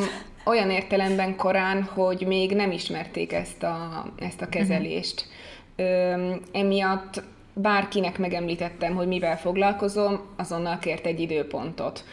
olyan 0.44 0.70
értelemben 0.70 1.36
korán, 1.36 1.82
hogy 1.82 2.24
még 2.26 2.54
nem 2.54 2.70
ismerték 2.70 3.32
ezt 3.32 3.62
a, 3.62 4.06
ezt 4.18 4.40
a 4.40 4.48
kezelést. 4.48 5.26
Uh-huh. 5.76 6.36
Emiatt 6.52 7.22
bárkinek 7.54 8.18
megemlítettem, 8.18 8.94
hogy 8.94 9.06
mivel 9.06 9.38
foglalkozom, 9.38 10.20
azonnal 10.37 10.78
kért 10.78 11.06
egy 11.06 11.20
időpontot. 11.20 12.04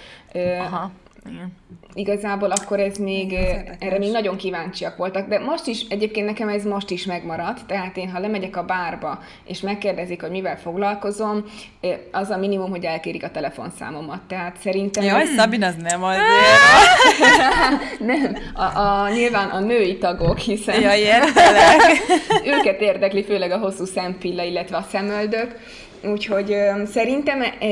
Aha. 0.60 0.92
Igen. 1.30 1.60
Igazából 1.94 2.52
akkor 2.52 2.80
ez 2.80 2.98
még, 2.98 3.32
Igen, 3.32 3.66
ez 3.66 3.76
erre 3.80 3.98
még 3.98 4.12
nagyon 4.12 4.36
kíváncsiak 4.38 4.98
voltak, 4.98 5.28
de 5.28 5.40
most 5.40 5.68
is, 5.68 5.82
egyébként 5.90 6.26
nekem 6.26 6.48
ez 6.50 6.64
most 6.64 6.90
is 6.90 7.06
megmaradt, 7.06 7.66
tehát 7.68 7.98
én, 7.98 8.10
ha 8.10 8.20
lemegyek 8.20 8.58
a 8.58 8.64
bárba, 8.64 9.20
és 9.46 9.62
megkérdezik, 9.62 10.22
hogy 10.22 10.30
mivel 10.32 10.58
foglalkozom, 10.58 11.44
az 12.12 12.30
a 12.30 12.38
minimum, 12.38 12.70
hogy 12.70 12.84
elkérik 12.86 13.24
a 13.24 13.32
telefonszámomat, 13.32 14.22
tehát 14.28 14.56
szerintem... 14.62 15.04
Jaj, 15.04 15.22
ez- 15.22 15.30
Szabin, 15.36 15.64
az 15.64 15.76
nem 15.82 16.04
azért. 16.04 16.24
Nem, 18.00 18.38
a, 18.54 18.80
a, 18.80 19.10
nyilván 19.10 19.50
a 19.50 19.60
női 19.60 19.98
tagok, 19.98 20.38
hiszen 20.38 20.82
Jaj, 20.82 21.00
értelek. 21.00 21.82
őket 22.60 22.82
érdekli 22.82 23.24
főleg 23.24 23.52
a 23.52 23.58
hosszú 23.58 23.86
szempilla, 23.86 24.44
illetve 24.44 24.78
a 24.78 24.86
szemöldök. 24.92 25.56
Úgyhogy 26.04 26.52
ö, 26.52 26.86
szerintem 26.86 27.42
ö, 27.42 27.66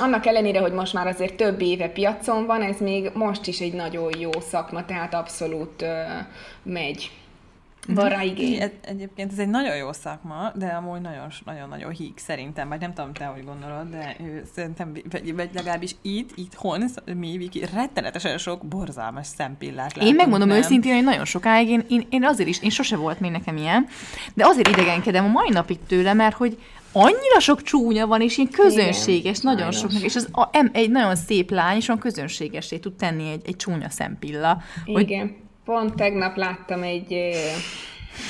annak 0.00 0.26
ellenére, 0.26 0.60
hogy 0.60 0.72
most 0.72 0.92
már 0.92 1.06
azért 1.06 1.34
több 1.34 1.60
éve 1.60 1.88
piacon 1.88 2.46
van, 2.46 2.62
ez 2.62 2.76
még 2.80 3.10
most 3.14 3.37
is 3.46 3.60
egy 3.60 3.72
nagyon 3.72 4.18
jó 4.18 4.30
szakma, 4.40 4.84
tehát 4.84 5.14
abszolút 5.14 5.84
megy. 6.62 7.10
Van 7.94 8.08
rá 8.08 8.22
igény. 8.22 8.60
Egy, 8.60 8.72
egyébként 8.80 9.32
ez 9.32 9.38
egy 9.38 9.48
nagyon 9.48 9.76
jó 9.76 9.92
szakma, 9.92 10.52
de 10.54 10.66
amúgy 10.66 11.00
nagyon, 11.00 11.28
nagyon-nagyon 11.44 11.90
híg 11.90 12.12
szerintem, 12.16 12.68
vagy 12.68 12.80
nem 12.80 12.94
tudom 12.94 13.12
te, 13.12 13.24
hogy 13.24 13.44
gondolod, 13.44 13.90
de 13.90 14.16
ő, 14.20 14.42
szerintem, 14.54 14.92
vagy, 15.10 15.34
vagy 15.34 15.50
legalábbis 15.54 15.94
itt, 16.02 16.30
itthon, 16.34 16.84
mi, 17.16 17.36
Viki, 17.36 17.64
rettenetesen 17.74 18.38
sok 18.38 18.64
borzalmas 18.64 19.26
szempillát 19.26 19.94
látunk, 19.94 20.10
Én 20.10 20.14
megmondom 20.14 20.48
nem? 20.48 20.56
őszintén, 20.56 20.94
hogy 20.94 21.04
nagyon 21.04 21.24
sokáig, 21.24 21.68
én, 21.68 21.84
én, 21.88 22.06
én 22.10 22.24
azért 22.24 22.48
is, 22.48 22.62
én 22.62 22.70
sose 22.70 22.96
volt 22.96 23.20
még 23.20 23.30
nekem 23.30 23.56
ilyen, 23.56 23.86
de 24.34 24.46
azért 24.46 24.68
idegenkedem 24.68 25.24
a 25.24 25.28
mai 25.28 25.48
napig 25.48 25.78
tőle, 25.86 26.12
mert 26.12 26.36
hogy 26.36 26.58
annyira 26.92 27.40
sok 27.40 27.62
csúnya 27.62 28.06
van, 28.06 28.20
és 28.20 28.38
ilyen 28.38 28.50
közönséges, 28.50 29.38
Igen, 29.38 29.54
nagyon 29.54 29.72
soknak, 29.72 30.02
és 30.02 30.16
az 30.16 30.28
a, 30.32 30.48
em, 30.52 30.70
egy 30.72 30.90
nagyon 30.90 31.16
szép 31.16 31.50
lány, 31.50 31.76
és 31.76 31.88
olyan 31.88 32.00
közönségesé 32.00 32.78
tud 32.78 32.92
tenni 32.92 33.30
egy, 33.30 33.42
egy 33.46 33.56
csúnya 33.56 33.90
szempilla. 33.90 34.62
Hogy 34.84 35.02
Igen. 35.02 35.36
Pont 35.64 35.94
tegnap 35.94 36.36
láttam 36.36 36.82
egy, 36.82 37.14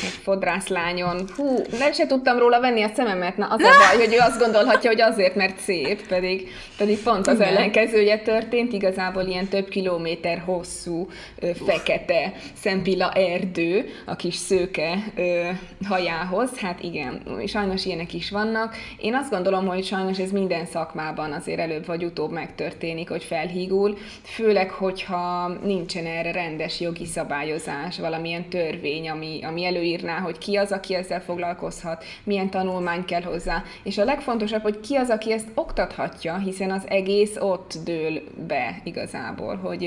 egy 0.03 0.19
fodrászlányon. 0.23 1.29
Hú, 1.37 1.63
nem 1.79 1.93
se 1.93 2.07
tudtam 2.07 2.39
róla 2.39 2.61
venni 2.61 2.83
a 2.83 2.91
szememet. 2.95 3.37
Na, 3.37 3.47
az 3.47 3.61
a 3.61 3.69
baj, 3.69 4.05
hogy 4.05 4.15
ő 4.15 4.19
azt 4.19 4.39
gondolhatja, 4.39 4.91
hogy 4.91 5.01
azért, 5.01 5.35
mert 5.35 5.59
szép, 5.59 6.07
pedig, 6.07 6.49
pedig 6.77 7.03
pont 7.03 7.27
az 7.27 7.35
Igen. 7.35 7.49
ellenkezője 7.49 8.19
történt. 8.19 8.73
Igazából 8.73 9.23
ilyen 9.23 9.47
több 9.47 9.69
kilométer 9.69 10.43
hosszú, 10.45 11.09
ö, 11.39 11.51
fekete 11.67 12.33
szempilla 12.61 13.13
erdő 13.13 13.85
a 14.07 14.17
kis 14.17 14.35
szőke 14.35 15.05
ö, 15.17 15.49
hajához. 15.89 16.51
Hát 16.57 16.83
igen, 16.83 17.23
sajnos 17.47 17.85
ilyenek 17.85 18.15
is 18.15 18.31
vannak. 18.31 18.77
Én 19.01 19.15
azt 19.15 19.31
gondolom, 19.31 19.67
hogy 19.67 19.85
sajnos 19.85 20.19
ez 20.19 20.31
minden 20.31 20.67
szakmában 20.67 21.33
azért 21.33 21.59
előbb 21.59 21.87
vagy 21.87 22.05
utóbb 22.05 22.31
megtörténik, 22.31 23.09
hogy 23.09 23.25
felhígul, 23.25 23.99
főleg, 24.23 24.71
hogyha 24.71 25.53
nincsen 25.63 26.07
erre 26.07 26.33
rendes 26.33 26.81
jogi 26.81 27.07
szabályozás, 27.07 27.99
valamilyen 27.99 28.49
törvény, 28.49 29.09
ami, 29.09 29.41
ami 29.43 29.65
előírná, 29.79 30.19
hogy 30.19 30.39
ki 30.39 30.57
az, 30.57 30.73
aki 30.73 30.95
ezzel 30.95 31.21
foglalkozhat, 31.21 32.05
milyen 32.25 32.51
tanulmány 32.51 33.05
kell 33.05 33.23
hozzá, 33.23 33.63
és 33.83 33.99
a 33.99 34.05
legfontosabb, 34.05 34.63
hogy 34.63 34.81
ki 34.81 34.95
az, 34.95 35.11
aki 35.11 35.33
ezt 35.33 35.49
oktathatja, 35.55 36.37
hiszen 36.37 36.71
az 36.71 36.85
egész 36.89 37.37
ott 37.37 37.75
dől 37.85 38.23
be 38.47 38.81
igazából, 38.85 39.57
hogy 39.57 39.79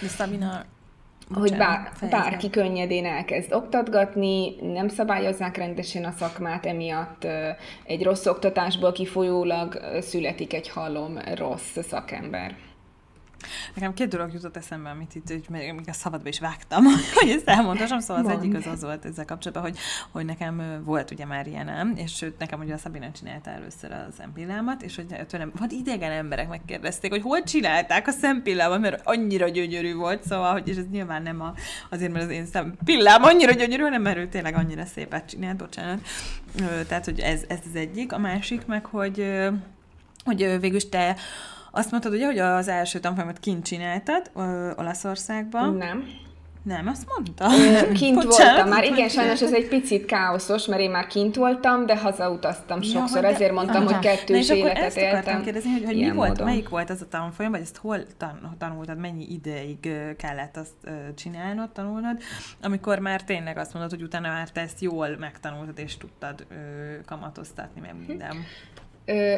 De 0.00 0.08
Szabina, 0.08 0.64
hogy 1.34 1.56
bár, 1.56 1.92
bárki 2.10 2.50
könnyedén 2.50 3.04
elkezd 3.04 3.52
oktatgatni, 3.52 4.54
nem 4.60 4.88
szabályozzák 4.88 5.56
rendesen 5.56 6.04
a 6.04 6.12
szakmát, 6.18 6.66
emiatt 6.66 7.26
egy 7.84 8.02
rossz 8.02 8.26
oktatásból 8.26 8.92
kifolyólag 8.92 9.80
születik 10.00 10.52
egy 10.52 10.68
halom 10.68 11.18
rossz 11.34 11.78
szakember. 11.88 12.56
Nekem 13.74 13.94
két 13.94 14.08
dolog 14.08 14.32
jutott 14.32 14.56
eszembe, 14.56 14.90
amit 14.90 15.14
itt 15.14 15.32
úgy, 15.32 15.48
még 15.48 15.80
a 15.86 15.92
szabadba 15.92 16.28
is 16.28 16.40
vágtam, 16.40 16.84
hogy 17.20 17.28
ezt 17.28 17.48
elmondhassam. 17.48 18.00
Szóval 18.00 18.24
az 18.24 18.28
Mondd. 18.28 18.40
egyik 18.40 18.56
az 18.56 18.66
az 18.66 18.82
volt 18.82 19.04
ezzel 19.04 19.24
kapcsolatban, 19.24 19.70
hogy, 19.70 19.78
hogy 20.10 20.24
nekem 20.24 20.82
volt 20.84 21.10
ugye 21.10 21.24
már 21.24 21.46
ilyenem, 21.46 21.92
és 21.96 22.14
sőt, 22.14 22.38
nekem 22.38 22.60
ugye 22.60 22.74
a 22.74 22.78
Szabina 22.78 23.10
csinálta 23.10 23.50
először 23.50 23.92
a 23.92 24.06
szempillámat, 24.16 24.82
és 24.82 24.96
hogy 24.96 25.26
tőlem, 25.26 25.52
vagy 25.58 25.72
idegen 25.72 26.10
emberek 26.10 26.48
megkérdezték, 26.48 27.10
hogy 27.10 27.22
hol 27.22 27.42
csinálták 27.42 28.06
a 28.06 28.10
szempillámat, 28.10 28.80
mert 28.80 29.00
annyira 29.04 29.48
gyönyörű 29.48 29.94
volt, 29.94 30.22
szóval, 30.24 30.52
hogy 30.52 30.68
és 30.68 30.76
ez 30.76 30.88
nyilván 30.90 31.22
nem 31.22 31.40
a, 31.40 31.54
azért, 31.90 32.12
mert 32.12 32.24
az 32.24 32.30
én 32.30 32.46
szempillám 32.46 33.22
annyira 33.22 33.52
gyönyörű, 33.52 33.82
hanem 33.82 34.02
mert 34.02 34.16
ő 34.18 34.28
tényleg 34.28 34.54
annyira 34.54 34.84
szépet 34.84 35.28
csinált, 35.28 35.56
bocsánat. 35.56 36.00
Tehát, 36.88 37.04
hogy 37.04 37.20
ez, 37.20 37.42
ez 37.48 37.58
az 37.68 37.74
egyik. 37.74 38.12
A 38.12 38.18
másik 38.18 38.66
meg, 38.66 38.84
hogy 38.84 39.46
hogy 40.28 40.42
ö, 40.42 40.58
végül 40.58 40.76
is 40.76 40.88
te 40.88 41.16
azt 41.70 41.90
mondtad 41.90 42.12
ugye, 42.12 42.26
hogy 42.26 42.38
az 42.38 42.68
első 42.68 42.98
tanfolyamat 42.98 43.38
kint 43.38 43.64
csináltad 43.64 44.30
ö, 44.34 44.70
Olaszországban. 44.76 45.74
Nem. 45.74 46.04
Nem, 46.62 46.86
azt 46.86 47.06
mondta. 47.16 47.44
Ö, 47.44 47.92
Kint 47.92 48.14
Bocsánat, 48.24 48.52
voltam 48.54 48.68
már, 48.68 48.84
igen, 48.84 49.08
sajnos 49.08 49.42
ez 49.42 49.52
egy 49.52 49.68
picit 49.68 50.04
káoszos, 50.04 50.66
mert 50.66 50.80
én 50.80 50.90
már 50.90 51.06
kint 51.06 51.36
voltam, 51.36 51.86
de 51.86 51.98
hazautaztam 51.98 52.78
Ja, 52.82 52.88
sokszor, 52.88 53.20
de- 53.20 53.28
ezért 53.28 53.52
mondtam, 53.52 53.76
Aha. 53.76 53.84
hogy 53.84 54.04
Na 54.04 54.10
kettős 54.10 54.38
és 54.38 54.48
akkor 54.50 54.64
életet 54.64 54.82
ezt 54.84 54.96
akartam 54.96 55.18
éltem. 55.26 55.42
kérdezni, 55.42 55.70
hogy, 55.70 55.84
hogy 55.84 55.96
mi 55.96 56.10
volt, 56.10 56.28
módon. 56.28 56.46
melyik 56.46 56.68
volt 56.68 56.90
az 56.90 57.00
a 57.02 57.08
tanfolyam, 57.08 57.50
vagy 57.52 57.60
ezt 57.60 57.76
hol 57.76 57.98
tan- 58.16 58.56
tanultad, 58.58 58.98
mennyi 58.98 59.32
ideig 59.32 59.90
kellett 60.16 60.56
azt 60.56 60.94
csinálnod, 61.14 61.70
tanulnod, 61.70 62.16
amikor 62.62 62.98
már 62.98 63.22
tényleg 63.22 63.58
azt 63.58 63.72
mondod, 63.72 63.90
hogy 63.90 64.02
utána 64.02 64.28
már 64.28 64.50
te 64.50 64.60
ezt 64.60 64.80
jól 64.80 65.16
megtanultad, 65.18 65.78
és 65.78 65.96
tudtad 65.96 66.46
ö, 66.50 66.54
kamatoztatni, 67.06 67.80
meg 67.80 67.94
minden. 68.06 68.30
Ö, 68.36 68.40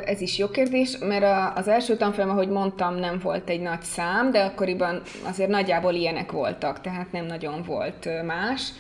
Ez 0.05 0.21
is 0.21 0.39
jó 0.39 0.49
kérdés, 0.49 0.99
mert 0.99 1.57
az 1.59 1.69
első 1.69 1.97
tanfolyam, 1.97 2.31
ahogy 2.31 2.49
mondtam, 2.49 2.95
nem 2.95 3.19
volt 3.23 3.49
egy 3.49 3.61
nagy 3.61 3.83
szám, 3.83 4.31
de 4.31 4.43
akkoriban 4.43 5.03
azért 5.23 5.51
nagyjából 5.51 5.95
ilyenek 5.95 6.33
voltak, 6.33 6.81
tehát 6.81 7.13
nem 7.13 7.27
nagyon 7.27 7.63
volt 7.63 8.09
más. 8.27 8.73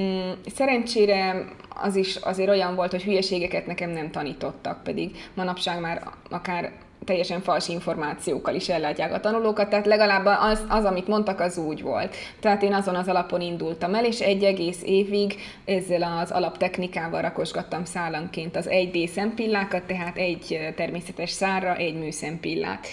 Mm, 0.00 0.30
Szerencsére 0.54 1.44
az 1.68 1.96
is 1.96 2.16
azért 2.16 2.48
olyan 2.48 2.74
volt, 2.74 2.90
hogy 2.90 3.02
hülyeségeket 3.02 3.66
nekem 3.66 3.90
nem 3.90 4.10
tanítottak, 4.10 4.82
pedig 4.82 5.16
manapság 5.34 5.80
már 5.80 6.02
akár 6.30 6.72
teljesen 7.04 7.40
fals 7.40 7.68
információkkal 7.68 8.54
is 8.54 8.68
ellátják 8.68 9.12
a 9.12 9.20
tanulókat, 9.20 9.68
tehát 9.68 9.86
legalább 9.86 10.24
az, 10.24 10.64
az, 10.68 10.84
amit 10.84 11.06
mondtak, 11.06 11.40
az 11.40 11.58
úgy 11.58 11.82
volt. 11.82 12.16
Tehát 12.40 12.62
én 12.62 12.72
azon 12.72 12.94
az 12.94 13.08
alapon 13.08 13.40
indultam 13.40 13.94
el, 13.94 14.04
és 14.04 14.20
egy 14.20 14.44
egész 14.44 14.82
évig 14.84 15.34
ezzel 15.64 16.18
az 16.20 16.30
alaptechnikával 16.30 17.20
rakosgattam 17.20 17.84
szálanként 17.84 18.56
az 18.56 18.68
1D 18.70 19.08
szempillákat, 19.08 19.82
tehát 19.82 20.16
egy 20.16 20.72
természetes 20.76 21.30
szárra 21.30 21.76
egy 21.76 21.98
műszempillát. 21.98 22.86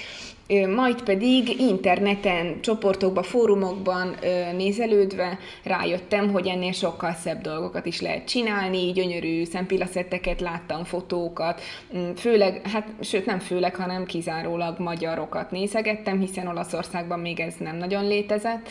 Majd 0.75 1.03
pedig 1.03 1.59
interneten, 1.59 2.62
csoportokban, 2.62 3.23
fórumokban 3.23 4.15
nézelődve 4.55 5.39
rájöttem, 5.63 6.31
hogy 6.31 6.47
ennél 6.47 6.71
sokkal 6.71 7.13
szebb 7.13 7.41
dolgokat 7.41 7.85
is 7.85 8.01
lehet 8.01 8.27
csinálni, 8.27 8.91
gyönyörű 8.91 9.43
szempillaszerteket 9.43 10.41
láttam, 10.41 10.83
fotókat, 10.83 11.62
mm, 11.97 12.12
főleg, 12.12 12.67
hát 12.67 12.88
sőt 13.01 13.25
nem 13.25 13.39
főleg, 13.39 13.75
hanem 13.75 14.05
kizárólag 14.05 14.79
magyarokat 14.79 15.51
nézegettem, 15.51 16.19
hiszen 16.19 16.47
Olaszországban 16.47 17.19
még 17.19 17.39
ez 17.39 17.53
nem 17.59 17.77
nagyon 17.77 18.07
létezett. 18.07 18.69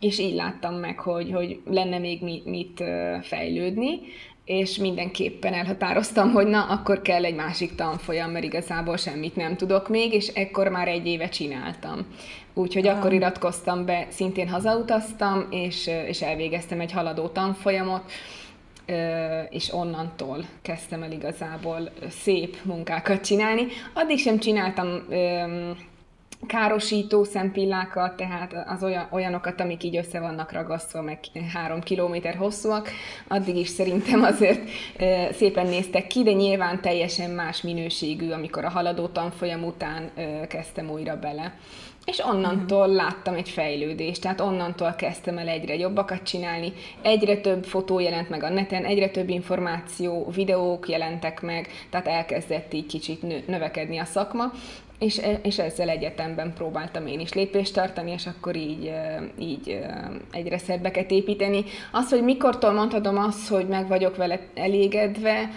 És 0.00 0.18
így 0.18 0.34
láttam 0.34 0.74
meg, 0.74 0.98
hogy, 0.98 1.32
hogy 1.32 1.60
lenne 1.70 1.98
még 1.98 2.22
mit, 2.22 2.44
mit 2.44 2.84
fejlődni, 3.22 4.00
és 4.44 4.76
mindenképpen 4.76 5.54
elhatároztam, 5.54 6.30
hogy 6.30 6.46
na, 6.46 6.62
akkor 6.64 7.02
kell 7.02 7.24
egy 7.24 7.34
másik 7.34 7.74
tanfolyam, 7.74 8.30
mert 8.30 8.44
igazából 8.44 8.96
semmit 8.96 9.36
nem 9.36 9.56
tudok 9.56 9.88
még, 9.88 10.12
és 10.12 10.28
ekkor 10.28 10.68
már 10.68 10.88
egy 10.88 11.06
éve 11.06 11.28
csináltam. 11.28 12.06
Úgyhogy 12.54 12.86
akkor 12.86 13.12
iratkoztam 13.12 13.84
be, 13.84 14.06
szintén 14.10 14.48
hazautaztam, 14.48 15.46
és, 15.50 15.90
és 16.06 16.22
elvégeztem 16.22 16.80
egy 16.80 16.92
haladó 16.92 17.26
tanfolyamot, 17.26 18.12
és 19.50 19.72
onnantól 19.72 20.44
kezdtem 20.62 21.02
el 21.02 21.12
igazából 21.12 21.90
szép 22.08 22.56
munkákat 22.62 23.24
csinálni. 23.24 23.66
Addig 23.92 24.18
sem 24.18 24.38
csináltam 24.38 24.88
károsító 26.46 27.24
szempillákat, 27.24 28.16
tehát 28.16 28.54
az 28.66 28.82
olyan, 28.82 29.08
olyanokat, 29.10 29.60
amik 29.60 29.82
így 29.82 29.96
össze 29.96 30.20
vannak 30.20 30.52
ragasztva, 30.52 31.02
meg 31.02 31.18
három 31.52 31.80
kilométer 31.80 32.34
hosszúak, 32.34 32.90
addig 33.28 33.56
is 33.56 33.68
szerintem 33.68 34.22
azért 34.22 34.70
ö, 34.98 35.24
szépen 35.32 35.66
néztek 35.66 36.06
ki, 36.06 36.22
de 36.22 36.32
nyilván 36.32 36.80
teljesen 36.80 37.30
más 37.30 37.62
minőségű, 37.62 38.30
amikor 38.30 38.64
a 38.64 38.70
haladó 38.70 39.06
tanfolyam 39.06 39.64
után 39.64 40.10
ö, 40.16 40.46
kezdtem 40.46 40.90
újra 40.90 41.18
bele. 41.18 41.54
És 42.04 42.18
onnantól 42.18 42.88
láttam 42.88 43.34
egy 43.34 43.48
fejlődést, 43.48 44.20
tehát 44.20 44.40
onnantól 44.40 44.92
kezdtem 44.92 45.38
el 45.38 45.48
egyre 45.48 45.76
jobbakat 45.76 46.22
csinálni, 46.22 46.72
egyre 47.02 47.36
több 47.36 47.64
fotó 47.64 47.98
jelent 47.98 48.28
meg 48.28 48.42
a 48.42 48.48
neten, 48.48 48.84
egyre 48.84 49.08
több 49.08 49.28
információ, 49.28 50.30
videók 50.34 50.88
jelentek 50.88 51.40
meg, 51.40 51.68
tehát 51.90 52.06
elkezdett 52.06 52.72
így 52.72 52.86
kicsit 52.86 53.46
növekedni 53.46 53.98
a 53.98 54.04
szakma, 54.04 54.52
és, 55.04 55.20
és 55.42 55.58
ezzel 55.58 55.88
egyetemben 55.88 56.52
próbáltam 56.54 57.06
én 57.06 57.20
is 57.20 57.32
lépést 57.32 57.74
tartani, 57.74 58.10
és 58.10 58.26
akkor 58.26 58.56
így, 58.56 58.86
ö, 58.86 59.24
így 59.38 59.70
ö, 59.70 60.14
egyre 60.32 60.58
szebbeket 60.58 61.10
építeni. 61.10 61.64
Az, 61.92 62.10
hogy 62.10 62.22
mikortól 62.22 62.72
mondhatom 62.72 63.18
azt, 63.18 63.48
hogy 63.48 63.68
meg 63.68 63.88
vagyok 63.88 64.16
vele 64.16 64.40
elégedve, 64.54 65.50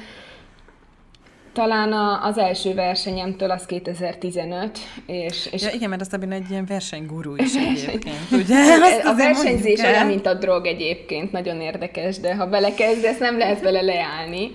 talán 1.54 1.92
a, 1.92 2.25
az 2.25 2.38
első 2.38 2.74
versenyemtől 2.74 3.51
az 3.51 3.66
2015, 3.66 4.80
és... 5.06 5.48
és 5.51 5.62
ja, 5.62 5.70
igen, 5.72 5.89
mert 5.89 6.01
a 6.01 6.06
Szabina 6.06 6.34
egy 6.34 6.50
ilyen 6.50 6.66
versenygurú 6.66 7.36
is 7.36 7.56
egyébként, 7.74 8.32
ugye? 8.32 8.56
Azt 8.82 9.06
a 9.06 9.16
versenyzés 9.16 9.82
olyan, 9.82 10.06
mint 10.06 10.25
a 10.25 10.34
drog 10.34 10.66
egyébként, 10.66 11.32
nagyon 11.32 11.62
érdekes, 11.62 12.20
de 12.20 12.36
ha 12.36 12.48
belekezdesz, 12.48 13.18
nem 13.18 13.38
lehet 13.38 13.62
vele 13.62 13.82
leállni. 13.82 14.51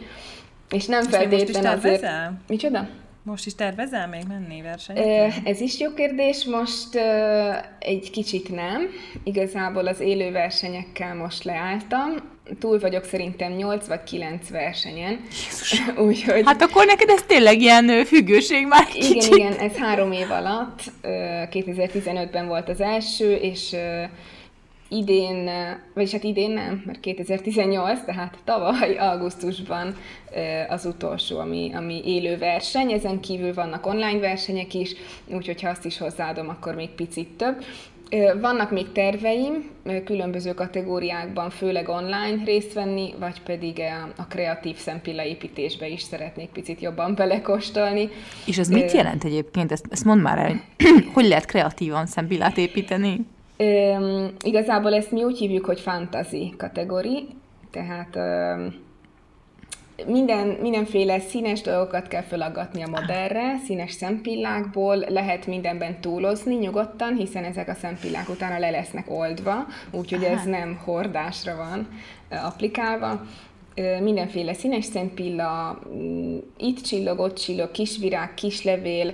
És 0.71 0.87
nem 0.87 1.03
feltétlenül 1.03 1.71
azért... 1.71 2.07
Micsoda? 2.49 2.89
Most 3.25 3.47
is 3.47 3.55
tervezel 3.55 4.09
még 4.09 4.23
menni 4.29 4.63
versenyre? 4.63 5.35
Ez 5.45 5.61
is 5.61 5.81
jó 5.81 5.95
kérdés, 5.95 6.45
most 6.45 6.95
egy 7.79 8.11
kicsit 8.11 8.55
nem. 8.55 8.89
Igazából 9.25 9.87
az 9.87 10.01
élő 10.01 10.31
versenyekkel 10.31 11.15
most 11.15 11.45
leálltam. 11.45 12.11
Túl 12.59 12.79
vagyok 12.79 13.05
szerintem 13.05 13.53
8 13.53 13.87
vagy 13.87 14.03
9 14.03 14.49
versenyen. 14.51 15.21
Úgyhogy... 16.07 16.43
Hát 16.45 16.63
akkor 16.63 16.87
neked 16.87 17.09
ez 17.09 17.23
tényleg 17.23 17.61
ilyen 17.61 18.05
függőség 18.05 18.67
már 18.67 18.87
kicsit. 18.87 19.23
Igen, 19.23 19.39
igen, 19.39 19.71
ez 19.71 19.77
három 19.77 20.13
év 20.13 20.31
alatt. 20.31 20.83
2015-ben 21.03 22.47
volt 22.47 22.69
az 22.69 22.81
első, 22.81 23.35
és 23.35 23.77
idén, 24.93 25.51
vagyis 25.95 26.13
hát 26.13 26.25
idén 26.25 26.51
nem, 26.51 26.83
mert 26.87 27.01
2018, 27.01 28.05
tehát 28.05 28.39
tavaly 28.45 28.97
augusztusban 28.97 29.97
az 30.69 30.85
utolsó, 30.85 31.39
ami, 31.39 31.71
ami 31.75 32.03
élő 32.05 32.39
verseny, 32.39 32.93
ezen 32.93 33.21
kívül 33.21 33.55
vannak 33.55 33.87
online 33.87 34.19
versenyek 34.19 34.75
is, 34.75 34.95
úgyhogy 35.27 35.63
ha 35.63 35.69
azt 35.69 35.85
is 35.85 35.99
hozzáadom, 35.99 36.49
akkor 36.49 36.75
még 36.75 36.89
picit 36.89 37.29
több. 37.29 37.65
Vannak 38.41 38.71
még 38.71 38.93
terveim 38.93 39.71
különböző 40.05 40.55
kategóriákban, 40.55 41.51
főleg 41.51 41.89
online 41.89 42.45
részt 42.45 42.73
venni, 42.73 43.15
vagy 43.19 43.43
pedig 43.43 43.81
a 44.17 44.27
kreatív 44.27 44.77
szempillaépítésbe 44.77 45.89
is 45.89 46.03
szeretnék 46.03 46.49
picit 46.49 46.81
jobban 46.81 47.15
belekóstolni. 47.15 48.09
És 48.47 48.59
ez 48.59 48.69
mit 48.69 48.93
jelent 48.93 49.25
egyébként? 49.25 49.73
Ezt, 49.73 49.87
ezt 49.91 50.05
mondd 50.05 50.21
már 50.21 50.39
el, 50.39 50.61
hogy 51.15 51.25
lehet 51.25 51.45
kreatívan 51.45 52.07
szempillát 52.07 52.57
építeni? 52.57 53.21
Üm, 53.59 54.35
igazából 54.45 54.95
ezt 54.95 55.11
mi 55.11 55.25
úgy 55.25 55.39
hívjuk, 55.39 55.65
hogy 55.65 55.81
fantasy 55.81 56.55
kategóri, 56.57 57.29
tehát 57.71 58.17
üm, 58.17 58.91
minden, 60.07 60.47
mindenféle 60.47 61.19
színes 61.19 61.61
dolgokat 61.61 62.09
kell 62.09 62.23
felaggatni 62.23 62.83
a 62.83 62.89
modellre, 62.89 63.59
színes 63.65 63.93
szempillákból, 63.93 64.97
lehet 65.09 65.47
mindenben 65.47 66.01
túlozni 66.01 66.55
nyugodtan, 66.55 67.17
hiszen 67.17 67.45
ezek 67.45 67.69
a 67.69 67.75
szempillák 67.75 68.29
utána 68.29 68.59
le 68.59 68.71
lesznek 68.71 69.11
oldva, 69.11 69.67
úgyhogy 69.91 70.25
ez 70.25 70.45
nem 70.45 70.81
hordásra 70.85 71.57
van 71.57 71.89
applikálva 72.45 73.21
mindenféle 74.01 74.53
színes 74.53 74.85
szempilla, 74.85 75.79
mm, 75.95 76.39
itt 76.57 76.81
csillog, 76.81 77.19
ott 77.19 77.37
csillog, 77.37 77.71
kisvirág, 77.71 78.35
kislevél, 78.35 79.13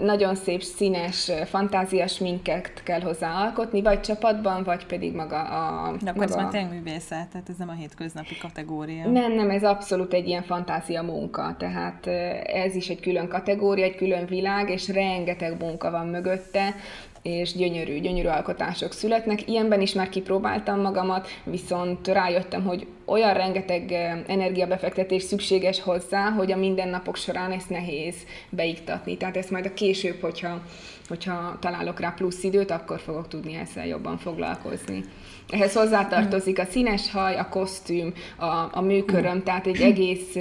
nagyon 0.00 0.34
szép 0.34 0.62
színes, 0.62 1.30
fantázias 1.44 2.18
minket 2.18 2.82
kell 2.82 3.00
hozzá 3.00 3.32
alkotni, 3.44 3.82
vagy 3.82 4.00
csapatban, 4.00 4.62
vagy 4.64 4.86
pedig 4.86 5.14
maga 5.14 5.42
a... 5.42 5.92
De 6.02 6.10
akkor 6.10 6.26
maga... 6.26 6.34
ez 6.34 6.34
már 6.34 6.50
tényleg 6.50 6.70
művészet, 6.70 7.28
tehát 7.28 7.48
ez 7.48 7.56
nem 7.56 7.68
a 7.68 7.72
hétköznapi 7.72 8.36
kategória. 8.40 9.08
Nem, 9.08 9.32
nem, 9.32 9.50
ez 9.50 9.64
abszolút 9.64 10.12
egy 10.12 10.28
ilyen 10.28 10.42
fantázia 10.42 11.02
munka, 11.02 11.56
tehát 11.58 12.06
ez 12.46 12.74
is 12.74 12.88
egy 12.88 13.00
külön 13.00 13.28
kategória, 13.28 13.84
egy 13.84 13.96
külön 13.96 14.26
világ, 14.26 14.70
és 14.70 14.88
rengeteg 14.88 15.56
munka 15.60 15.90
van 15.90 16.06
mögötte, 16.06 16.74
és 17.22 17.54
gyönyörű, 17.54 18.00
gyönyörű 18.00 18.28
alkotások 18.28 18.92
születnek. 18.92 19.48
Ilyenben 19.48 19.80
is 19.80 19.92
már 19.92 20.08
kipróbáltam 20.08 20.80
magamat, 20.80 21.28
viszont 21.44 22.08
rájöttem, 22.08 22.64
hogy 22.64 22.86
olyan 23.04 23.34
rengeteg 23.34 23.92
energiabefektetés 24.26 25.22
szükséges 25.22 25.80
hozzá, 25.80 26.30
hogy 26.30 26.52
a 26.52 26.56
mindennapok 26.56 27.16
során 27.16 27.52
ezt 27.52 27.70
nehéz 27.70 28.14
beiktatni. 28.50 29.16
Tehát 29.16 29.36
ezt 29.36 29.50
majd 29.50 29.66
a 29.66 29.74
később, 29.74 30.20
hogyha, 30.20 30.62
hogyha 31.08 31.56
találok 31.60 32.00
rá 32.00 32.14
plusz 32.16 32.42
időt, 32.42 32.70
akkor 32.70 33.00
fogok 33.00 33.28
tudni 33.28 33.54
ezzel 33.54 33.86
jobban 33.86 34.18
foglalkozni. 34.18 35.04
Ehhez 35.50 35.72
hozzátartozik 35.72 36.58
a 36.58 36.64
színes 36.64 37.10
haj, 37.10 37.36
a 37.38 37.48
kosztűm, 37.48 38.12
a, 38.36 38.68
a 38.72 38.80
műköröm, 38.80 39.42
tehát 39.42 39.66
egy 39.66 39.80
egész, 39.80 40.34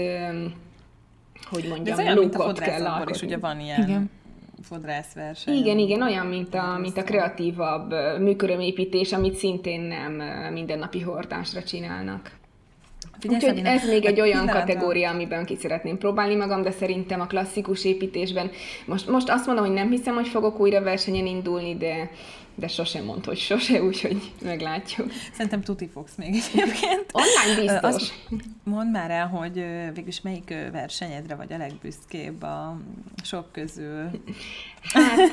hogy 1.49 1.65
mondjam, 1.69 1.83
De 1.83 1.91
ez 1.91 1.99
olyan, 1.99 2.17
mint 2.17 2.35
a 2.35 2.53
kell 2.53 2.85
alkotni. 2.85 3.15
is 3.15 3.21
ugye 3.21 3.37
van 3.37 3.59
ilyen 3.59 3.81
Igen 3.81 4.19
fodrászverseny. 4.61 5.55
Igen, 5.55 5.77
igen, 5.77 6.01
olyan, 6.01 6.25
mint 6.25 6.53
a, 6.53 6.77
mint 6.77 6.97
a 6.97 7.03
kreatívabb 7.03 7.93
műkörömépítés, 8.19 9.13
amit 9.13 9.35
szintén 9.35 9.81
nem 9.81 10.13
mindennapi 10.53 10.99
hordásra 10.99 11.63
csinálnak. 11.63 12.39
Úgyhogy 13.29 13.61
ez 13.63 13.87
még 13.87 14.05
egy 14.05 14.21
olyan 14.21 14.47
kategória, 14.47 15.09
amiben 15.09 15.45
ki 15.45 15.55
szeretném 15.55 15.97
próbálni 15.97 16.35
magam, 16.35 16.61
de 16.61 16.71
szerintem 16.71 17.21
a 17.21 17.27
klasszikus 17.27 17.85
építésben, 17.85 18.51
most, 18.85 19.07
most 19.07 19.29
azt 19.29 19.45
mondom, 19.45 19.65
hogy 19.65 19.73
nem 19.73 19.89
hiszem, 19.89 20.13
hogy 20.15 20.27
fogok 20.27 20.59
újra 20.59 20.81
versenyen 20.81 21.25
indulni, 21.25 21.77
de 21.77 22.09
de 22.55 22.67
sosem 22.67 23.03
mond, 23.03 23.25
hogy 23.25 23.37
sose, 23.37 23.83
úgyhogy 23.87 24.31
meglátjuk. 24.43 25.11
Szerintem 25.31 25.61
tuti 25.61 25.87
fogsz 25.93 26.15
még 26.15 26.27
egyébként. 26.27 27.05
Online 27.11 27.61
biztos. 27.61 27.81
Azt 27.81 28.13
mondd 28.63 28.87
már 28.87 29.11
el, 29.11 29.27
hogy 29.27 29.65
végülis 29.93 30.21
melyik 30.21 30.53
versenyedre 30.71 31.35
vagy 31.35 31.53
a 31.53 31.57
legbüszkébb 31.57 32.41
a 32.41 32.77
sok 33.23 33.51
közül? 33.51 34.09
Hát 34.81 35.31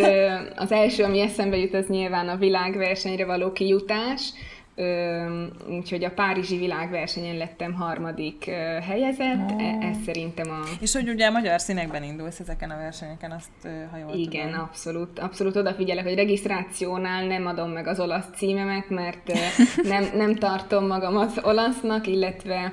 az 0.57 0.73
első, 0.73 1.03
ami 1.03 1.21
eszembe 1.21 1.57
jut, 1.57 1.75
az 1.75 1.87
nyilván 1.89 2.29
a 2.29 2.37
világversenyre 2.37 3.25
való 3.25 3.53
kijutás, 3.53 4.33
úgyhogy 5.69 6.05
a 6.05 6.11
Párizsi 6.11 6.57
világversenyen 6.57 7.37
lettem 7.37 7.73
harmadik 7.73 8.45
helyezett, 8.83 9.51
oh. 9.51 9.87
ez 9.89 9.97
szerintem 10.05 10.51
a... 10.51 10.61
És 10.81 10.93
hogy 10.93 11.09
ugye 11.09 11.31
magyar 11.31 11.61
színekben 11.61 12.03
indulsz 12.03 12.41
ezeken 12.41 12.71
a 12.71 12.77
versenyeken, 12.77 13.31
azt 13.31 13.69
ha 13.91 13.97
jól 13.97 14.15
Igen, 14.15 14.47
tudom. 14.47 14.61
abszolút, 14.61 15.19
abszolút 15.19 15.57
odafigyelek, 15.57 16.05
hogy 16.05 16.15
regisztrációnál 16.15 17.27
nem 17.27 17.47
adom 17.47 17.71
meg 17.71 17.87
az 17.87 18.01
olasz 18.01 18.29
címemet, 18.37 18.89
mert 18.89 19.33
nem, 19.83 20.05
nem 20.15 20.35
tartom 20.35 20.87
magam 20.87 21.17
az 21.17 21.41
olasznak, 21.43 22.07
illetve 22.07 22.73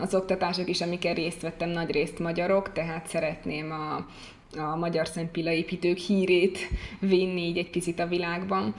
az 0.00 0.14
oktatások 0.14 0.68
is, 0.68 0.80
amikkel 0.80 1.14
részt 1.14 1.42
vettem, 1.42 1.68
nagy 1.68 1.90
részt 1.90 2.18
magyarok, 2.18 2.72
tehát 2.72 3.06
szeretném 3.06 3.70
a, 3.70 4.06
a 4.60 4.76
magyar 4.76 5.06
szempillaépítők 5.06 5.96
hírét 5.96 6.58
vinni 7.00 7.40
így 7.40 7.58
egy 7.58 7.70
picit 7.70 7.98
a 7.98 8.06
világban. 8.06 8.74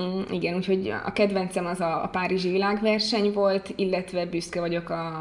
Mm, 0.00 0.20
igen, 0.30 0.54
úgyhogy 0.54 0.92
a 1.04 1.12
kedvencem 1.12 1.66
az 1.66 1.80
a, 1.80 2.02
a 2.02 2.08
Párizsi 2.08 2.50
világverseny 2.50 3.32
volt, 3.32 3.72
illetve 3.76 4.26
büszke 4.26 4.60
vagyok 4.60 4.90
a, 4.90 5.18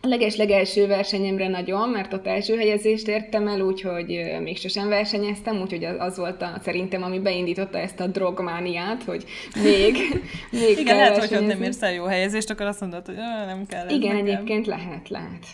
a 0.00 0.06
leges-legelső 0.06 0.86
versenyemre 0.86 1.48
nagyon, 1.48 1.88
mert 1.88 2.12
ott 2.12 2.26
első 2.26 2.56
helyezést 2.56 3.08
értem 3.08 3.48
el, 3.48 3.60
úgyhogy 3.60 4.38
még 4.42 4.58
sosem 4.58 4.88
versenyeztem, 4.88 5.60
úgyhogy 5.60 5.84
az, 5.84 5.96
az 5.98 6.16
volt 6.16 6.42
a, 6.42 6.60
szerintem, 6.62 7.02
ami 7.02 7.18
beindította 7.18 7.78
ezt 7.78 8.00
a 8.00 8.06
drogmániát, 8.06 9.02
hogy 9.02 9.24
még, 9.62 9.96
még 10.60 10.78
Igen, 10.78 10.96
lehet, 10.96 11.26
hogy 11.26 11.46
nem 11.46 11.62
érsz 11.62 11.82
el 11.82 11.92
jó 11.92 12.04
helyezést, 12.04 12.50
akkor 12.50 12.66
azt 12.66 12.80
mondod, 12.80 13.06
hogy 13.06 13.16
nem 13.46 13.66
kell. 13.66 13.88
Igen, 13.88 14.14
nekem. 14.14 14.26
egyébként 14.26 14.66
lehet, 14.66 15.08
lehet. 15.08 15.46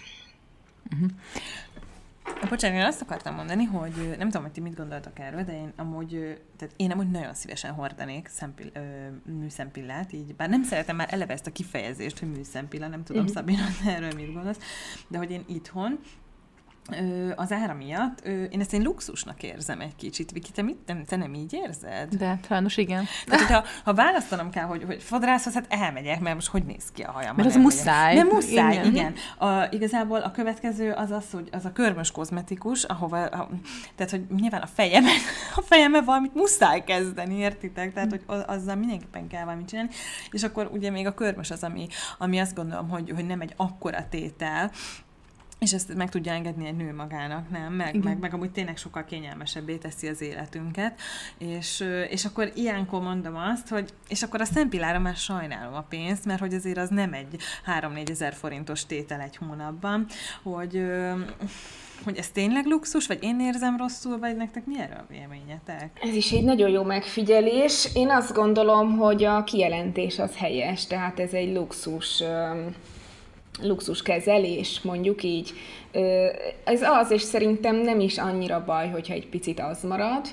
Uh-huh. 0.93 1.11
Bocsánat, 2.49 2.79
én 2.79 2.85
azt 2.85 3.01
akartam 3.01 3.35
mondani, 3.35 3.65
hogy 3.65 4.15
nem 4.19 4.27
tudom, 4.27 4.43
hogy 4.43 4.53
ti 4.53 4.61
mit 4.61 4.75
gondoltak 4.75 5.19
erről, 5.19 5.43
de 5.43 5.53
én 5.53 5.73
amúgy, 5.77 6.41
tehát 6.57 6.75
én 6.77 6.91
amúgy 6.91 7.11
nagyon 7.11 7.35
szívesen 7.35 7.73
hordanék 7.73 8.29
szempil, 8.29 8.71
ö, 8.73 8.81
műszempillát, 9.33 10.13
így, 10.13 10.35
bár 10.35 10.49
nem 10.49 10.63
szeretem 10.63 10.97
már 10.97 11.09
eleve 11.11 11.33
ezt 11.33 11.47
a 11.47 11.53
kifejezést, 11.53 12.19
hogy 12.19 12.31
műszempilla, 12.31 12.89
nem 12.89 13.05
tudom, 13.05 13.23
uh-huh. 13.23 13.37
Szabina, 13.37 13.63
erről 13.97 14.13
mit 14.17 14.33
gondolsz, 14.33 14.59
de 15.09 15.19
hogy 15.19 15.31
én 15.31 15.45
itthon 15.47 15.99
az 17.35 17.53
ára 17.53 17.75
miatt, 17.75 18.21
én 18.27 18.61
ezt 18.61 18.73
én 18.73 18.83
luxusnak 18.83 19.43
érzem 19.43 19.81
egy 19.81 19.97
kicsit. 19.97 20.31
Viki, 20.31 20.51
te, 20.51 20.63
mit, 20.63 20.77
te, 20.77 20.97
te 21.09 21.17
nem 21.17 21.35
így 21.35 21.53
érzed? 21.53 22.15
De, 22.15 22.39
sajnos 22.47 22.77
igen. 22.77 23.05
Tehát, 23.27 23.41
hogyha, 23.41 23.65
ha 23.85 23.95
választanom 23.95 24.51
kell, 24.51 24.65
hogy, 24.65 24.85
hogy 24.85 25.03
fodrászhoz, 25.03 25.55
hát 25.55 25.67
elmegyek, 25.69 26.21
mert 26.21 26.35
most 26.35 26.47
hogy 26.47 26.65
néz 26.65 26.85
ki 26.93 27.03
a 27.03 27.11
hajam? 27.11 27.37
Mert 27.37 27.49
az 27.49 27.57
muszáj. 27.57 28.15
Nem 28.15 28.27
muszáj, 28.27 28.73
igen. 28.73 28.87
igen. 28.87 29.15
A, 29.39 29.67
igazából 29.71 30.21
a 30.21 30.31
következő 30.31 30.93
az 30.93 31.11
az, 31.11 31.25
hogy 31.33 31.49
az 31.53 31.65
a 31.65 31.73
körmös 31.73 32.11
kozmetikus, 32.11 32.85
ahova, 32.85 33.25
a, 33.25 33.49
tehát, 33.95 34.11
hogy 34.11 34.25
nyilván 34.37 34.63
a 34.63 34.67
fejemet, 34.67 35.21
a 35.57 35.61
fejemet 35.61 36.05
valamit 36.05 36.35
muszáj 36.35 36.85
kezdeni, 36.85 37.35
értitek? 37.35 37.93
Tehát, 37.93 38.11
hogy 38.11 38.23
azzal 38.47 38.75
mindenképpen 38.75 39.29
kell 39.29 39.45
valamit 39.45 39.69
csinálni. 39.69 39.91
És 40.31 40.43
akkor 40.43 40.71
ugye 40.73 40.91
még 40.91 41.07
a 41.07 41.15
körmös 41.15 41.51
az, 41.51 41.63
ami, 41.63 41.87
ami 42.19 42.39
azt 42.39 42.55
gondolom, 42.55 42.89
hogy, 42.89 43.11
hogy 43.15 43.27
nem 43.27 43.41
egy 43.41 43.53
akkora 43.57 44.07
tétel, 44.11 44.71
és 45.65 45.73
ezt 45.73 45.95
meg 45.95 46.11
tudja 46.11 46.33
engedni 46.33 46.67
egy 46.67 46.77
nő 46.77 46.95
magának, 46.95 47.51
nem? 47.51 47.73
Meg, 47.73 48.03
meg, 48.05 48.19
meg 48.19 48.35
amúgy 48.35 48.51
tényleg 48.51 48.77
sokkal 48.77 49.05
kényelmesebbé 49.05 49.77
teszi 49.77 50.09
az 50.09 50.21
életünket. 50.21 51.01
És, 51.39 51.85
és 52.11 52.25
akkor 52.25 52.51
ilyenkor 52.55 53.03
mondom 53.03 53.37
azt, 53.37 53.69
hogy 53.69 53.91
és 54.09 54.23
akkor 54.23 54.41
a 54.41 54.45
szempillára 54.45 54.99
már 54.99 55.17
sajnálom 55.17 55.75
a 55.75 55.83
pénzt, 55.89 56.25
mert 56.25 56.41
hogy 56.41 56.55
azért 56.55 56.79
az 56.79 56.89
nem 56.89 57.13
egy 57.13 57.37
3-4 57.81 58.11
ezer 58.11 58.35
forintos 58.35 58.87
tétel 58.87 59.21
egy 59.21 59.37
hónapban, 59.37 60.07
hogy 60.43 60.85
hogy 62.05 62.17
ez 62.17 62.29
tényleg 62.29 62.67
luxus, 62.67 63.07
vagy 63.07 63.19
én 63.23 63.41
érzem 63.41 63.77
rosszul, 63.77 64.19
vagy 64.19 64.37
nektek 64.37 64.67
mi 64.67 64.81
erről 64.81 64.97
a 64.97 65.07
véleményetek? 65.09 66.01
Ez 66.03 66.15
is 66.15 66.33
egy 66.33 66.45
nagyon 66.45 66.71
jó 66.71 66.83
megfigyelés. 66.83 67.89
Én 67.95 68.11
azt 68.11 68.33
gondolom, 68.33 68.97
hogy 68.97 69.25
a 69.25 69.45
kijelentés 69.45 70.19
az 70.19 70.37
helyes, 70.37 70.87
tehát 70.87 71.21
ez 71.21 71.33
egy 71.33 71.55
luxus 71.55 72.23
luxuskezelés, 73.63 74.81
mondjuk 74.81 75.23
így. 75.23 75.53
Ez 76.65 76.83
az, 76.83 77.11
és 77.11 77.23
szerintem 77.23 77.77
nem 77.77 78.01
is 78.01 78.19
annyira 78.19 78.65
baj, 78.67 78.89
hogyha 78.89 79.15
egy 79.15 79.27
picit 79.27 79.61
az 79.61 79.83
marad, 79.83 80.27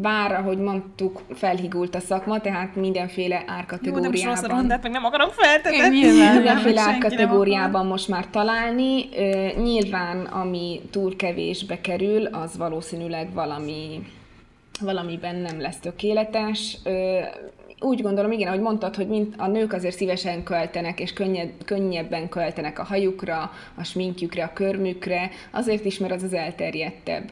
bár, 0.00 0.32
ahogy 0.32 0.58
mondtuk, 0.58 1.22
felhigult 1.34 1.94
a 1.94 2.00
szakma, 2.00 2.40
tehát 2.40 2.76
mindenféle 2.76 3.44
árkategóriában. 3.46 4.04
Jó, 4.04 4.18
is 4.18 4.24
rossz 4.24 4.40
meg 4.68 4.90
nem 4.90 5.04
akarom 5.04 5.28
feltenni. 5.30 5.98
Mindenféle 6.34 6.80
árkategóriában 6.80 7.86
most 7.86 8.08
már 8.08 8.26
találni. 8.30 9.08
Nyilván, 9.62 10.24
ami 10.24 10.80
túl 10.90 11.16
kevésbe 11.16 11.80
kerül, 11.80 12.26
az 12.26 12.56
valószínűleg 12.56 13.32
valami 13.32 14.00
valamiben 14.80 15.36
nem 15.36 15.60
lesz 15.60 15.78
tökéletes 15.78 16.78
úgy 17.80 18.02
gondolom, 18.02 18.32
igen, 18.32 18.48
ahogy 18.48 18.60
mondtad, 18.60 18.94
hogy 18.94 19.08
mint 19.08 19.34
a 19.36 19.46
nők 19.46 19.72
azért 19.72 19.96
szívesen 19.96 20.42
költenek, 20.42 21.00
és 21.00 21.12
könnyed, 21.12 21.50
könnyebben 21.64 22.28
költenek 22.28 22.78
a 22.78 22.84
hajukra, 22.84 23.52
a 23.74 23.84
sminkjükre, 23.84 24.44
a 24.44 24.52
körmükre, 24.52 25.30
azért 25.50 25.84
is, 25.84 25.98
mert 25.98 26.12
az 26.12 26.22
az 26.22 26.34
elterjedtebb. 26.34 27.30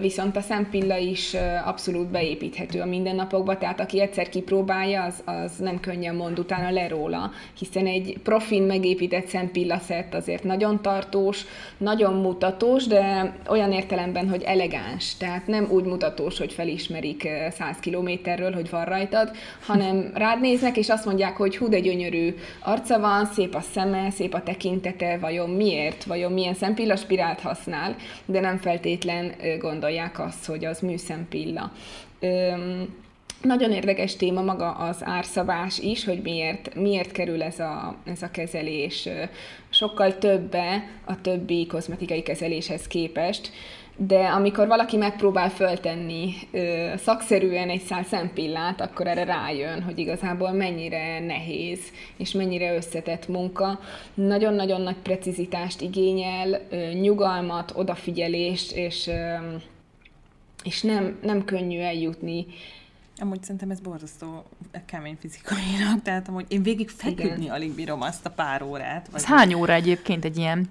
Viszont 0.00 0.36
a 0.36 0.40
szempilla 0.40 0.96
is 0.96 1.36
abszolút 1.64 2.06
beépíthető 2.06 2.80
a 2.80 2.86
mindennapokba, 2.86 3.58
tehát 3.58 3.80
aki 3.80 4.00
egyszer 4.00 4.28
kipróbálja, 4.28 5.02
az, 5.02 5.22
az 5.24 5.56
nem 5.56 5.80
könnyen 5.80 6.14
mond 6.14 6.38
utána 6.38 6.70
le 6.70 6.88
róla, 6.88 7.30
hiszen 7.58 7.86
egy 7.86 8.18
profin 8.22 8.62
megépített 8.62 9.26
szempillaszett 9.26 10.14
azért 10.14 10.44
nagyon 10.44 10.82
tartós, 10.82 11.44
nagyon 11.78 12.14
mutatós, 12.14 12.86
de 12.86 13.34
olyan 13.48 13.72
értelemben, 13.72 14.28
hogy 14.28 14.42
elegáns, 14.42 15.16
tehát 15.16 15.46
nem 15.46 15.68
úgy 15.70 15.84
mutatós, 15.84 16.38
hogy 16.38 16.52
felismerik 16.52 17.28
100 17.50 17.76
kilométerről, 17.80 18.52
hogy 18.52 18.70
van 18.70 18.84
rajtad, 18.84 19.30
hanem 19.62 20.10
rád 20.14 20.40
néznek, 20.40 20.76
és 20.76 20.88
azt 20.88 21.04
mondják, 21.04 21.36
hogy 21.36 21.56
hú, 21.56 21.68
de 21.68 21.80
gyönyörű 21.80 22.34
arca 22.62 23.00
van, 23.00 23.26
szép 23.26 23.54
a 23.54 23.60
szeme, 23.60 24.10
szép 24.10 24.34
a 24.34 24.42
tekintete, 24.42 25.18
vajon 25.18 25.50
miért, 25.50 26.04
vajon 26.04 26.32
milyen 26.32 26.54
szempillaspirált 26.54 27.40
használ, 27.40 27.96
de 28.26 28.40
nem 28.40 28.58
feltétlen 28.58 29.34
gondolják 29.58 30.18
azt, 30.18 30.46
hogy 30.46 30.64
az 30.64 30.80
műszempilla. 30.80 31.72
Öm, 32.20 32.88
nagyon 33.42 33.72
érdekes 33.72 34.16
téma 34.16 34.42
maga 34.42 34.70
az 34.70 34.96
árszabás 35.00 35.78
is, 35.78 36.04
hogy 36.04 36.20
miért, 36.22 36.74
miért 36.74 37.12
kerül 37.12 37.42
ez 37.42 37.58
a, 37.58 37.96
ez 38.04 38.22
a 38.22 38.30
kezelés 38.30 39.08
sokkal 39.70 40.18
többe 40.18 40.84
a 41.04 41.20
többi 41.20 41.66
kozmetikai 41.66 42.22
kezeléshez 42.22 42.86
képest 42.86 43.50
de 44.06 44.26
amikor 44.26 44.66
valaki 44.66 44.96
megpróbál 44.96 45.50
föltenni 45.50 46.34
ö, 46.50 46.92
szakszerűen 46.96 47.68
egy 47.68 47.82
szál 47.82 48.04
szempillát, 48.04 48.80
akkor 48.80 49.06
erre 49.06 49.24
rájön, 49.24 49.82
hogy 49.82 49.98
igazából 49.98 50.52
mennyire 50.52 51.18
nehéz, 51.18 51.80
és 52.16 52.32
mennyire 52.32 52.74
összetett 52.74 53.28
munka. 53.28 53.80
Nagyon-nagyon 54.14 54.80
nagy 54.80 54.96
precizitást 54.96 55.80
igényel, 55.80 56.60
ö, 56.70 56.92
nyugalmat, 56.92 57.72
odafigyelést, 57.74 58.72
és, 58.72 59.06
ö, 59.06 59.34
és 60.64 60.82
nem, 60.82 61.18
nem 61.22 61.44
könnyű 61.44 61.78
eljutni 61.78 62.46
Amúgy 63.22 63.42
szerintem 63.42 63.70
ez 63.70 63.80
borzasztó 63.80 64.44
kemény 64.86 65.16
fizikailag, 65.20 66.02
tehát 66.02 66.28
amúgy 66.28 66.44
én 66.48 66.62
végig 66.62 66.88
feküdni 66.88 67.42
Igen. 67.42 67.54
alig 67.54 67.74
bírom 67.74 68.02
azt 68.02 68.26
a 68.26 68.30
pár 68.30 68.62
órát. 68.62 69.08
Vagy 69.10 69.20
ez 69.20 69.26
hány 69.26 69.54
óra 69.54 69.72
egyébként 69.72 70.24
egy 70.24 70.36
ilyen 70.36 70.68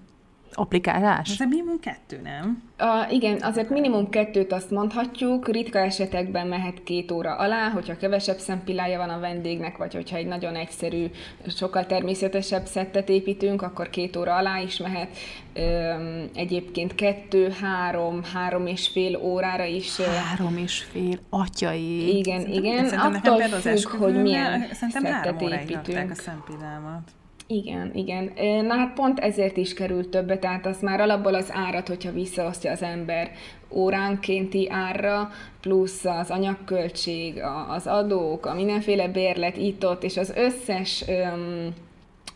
applikálás? 0.59 1.29
Ez 1.39 1.47
minimum 1.49 1.79
kettő, 1.79 2.21
nem? 2.23 2.63
A, 2.77 3.07
igen, 3.11 3.41
azért 3.41 3.69
minimum 3.69 4.09
kettőt 4.09 4.51
azt 4.51 4.71
mondhatjuk, 4.71 5.47
ritka 5.47 5.79
esetekben 5.79 6.47
mehet 6.47 6.83
két 6.83 7.11
óra 7.11 7.35
alá, 7.35 7.69
hogyha 7.69 7.97
kevesebb 7.97 8.37
szempillája 8.37 8.97
van 8.97 9.09
a 9.09 9.19
vendégnek, 9.19 9.77
vagy 9.77 9.93
hogyha 9.93 10.17
egy 10.17 10.25
nagyon 10.25 10.55
egyszerű, 10.55 11.05
sokkal 11.47 11.85
természetesebb 11.85 12.65
szettet 12.65 13.09
építünk, 13.09 13.61
akkor 13.61 13.89
két 13.89 14.15
óra 14.15 14.35
alá 14.35 14.59
is 14.59 14.77
mehet. 14.77 15.17
Üm, 15.55 16.29
egyébként 16.35 16.95
kettő, 16.95 17.49
három, 17.61 18.21
három 18.33 18.67
és 18.67 18.87
fél 18.87 19.17
órára 19.17 19.63
is. 19.63 20.01
Három 20.01 20.57
és 20.57 20.83
fél, 20.91 21.19
atyai. 21.29 22.17
Igen, 22.17 22.41
szerintem, 22.41 22.63
igen, 22.63 23.13
attól 23.13 23.41
függ, 23.41 23.87
hogy 23.87 24.21
milyen 24.21 24.65
szettet 24.71 25.41
építünk. 25.41 26.11
a 26.11 26.15
szempillámat. 26.15 27.18
Igen, 27.51 27.91
igen. 27.93 28.31
Na 28.65 28.73
hát 28.75 28.93
pont 28.93 29.19
ezért 29.19 29.57
is 29.57 29.73
került 29.73 30.09
többe, 30.09 30.37
tehát 30.37 30.65
az 30.65 30.81
már 30.81 31.01
alapból 31.01 31.33
az 31.33 31.49
árat, 31.53 31.87
hogyha 31.87 32.11
visszaosztja 32.11 32.71
az 32.71 32.81
ember 32.81 33.31
óránkénti 33.69 34.69
árra, 34.69 35.29
plusz 35.61 36.05
az 36.05 36.29
anyagköltség, 36.29 37.41
az 37.67 37.87
adók, 37.87 38.45
a 38.45 38.53
mindenféle 38.53 39.07
bérlet 39.07 39.57
itt-ott, 39.57 40.03
és 40.03 40.17
az 40.17 40.33
összes 40.35 41.03
öm, 41.07 41.73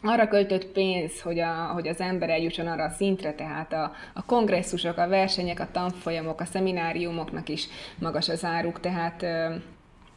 arra 0.04 0.28
költött 0.28 0.65
pénz, 0.65 1.21
hogy, 1.21 1.39
a, 1.39 1.69
hogy 1.73 1.88
az 1.88 1.99
ember 1.99 2.30
eljusson 2.30 2.67
arra 2.67 2.84
a 2.84 2.89
szintre, 2.89 3.34
tehát 3.34 3.73
a, 3.73 3.91
a 4.13 4.26
kongresszusok, 4.26 4.97
a 4.97 5.08
versenyek, 5.08 5.60
a 5.60 5.71
tanfolyamok, 5.71 6.39
a 6.39 6.45
szemináriumoknak 6.45 7.49
is 7.49 7.67
magas 7.99 8.30
az 8.30 8.43
áruk, 8.43 8.80
tehát 8.80 9.23
öm, 9.23 9.63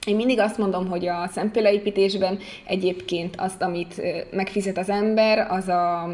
én 0.07 0.17
mindig 0.17 0.39
azt 0.39 0.59
mondom, 0.59 0.89
hogy 0.89 1.07
a 1.07 1.29
szempélyeépítésben 1.29 2.39
egyébként 2.67 3.37
azt, 3.37 3.63
amit 3.63 4.03
megfizet 4.31 4.79
az 4.79 4.91
ember, 4.91 5.47
az 5.51 5.69
a, 5.69 6.05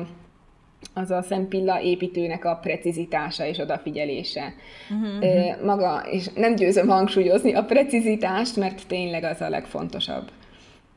az 0.94 1.10
a 1.10 1.22
szempilla 1.22 1.80
építőnek 1.80 2.44
a 2.44 2.54
precizitása 2.54 3.46
és 3.46 3.58
odafigyelése. 3.58 4.54
Uh-huh. 4.90 5.64
Maga, 5.64 6.02
és 6.10 6.26
nem 6.34 6.54
győzöm 6.54 6.88
hangsúlyozni 6.88 7.54
a 7.54 7.64
precizitást, 7.64 8.56
mert 8.56 8.86
tényleg 8.86 9.24
az 9.24 9.40
a 9.40 9.48
legfontosabb. 9.48 10.30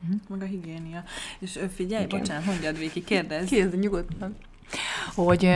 Uh-huh. 0.02 0.20
Meg 0.28 0.42
a 0.42 0.44
higiénia. 0.44 1.02
És 1.38 1.58
figyelj, 1.74 2.04
Igen. 2.04 2.18
bocsánat, 2.18 2.44
mondjad 2.44 2.78
Viki, 2.78 3.04
kérdezz. 3.04 3.48
Kérdezz 3.48 3.80
nyugodtan 3.80 4.36
hogy 5.14 5.50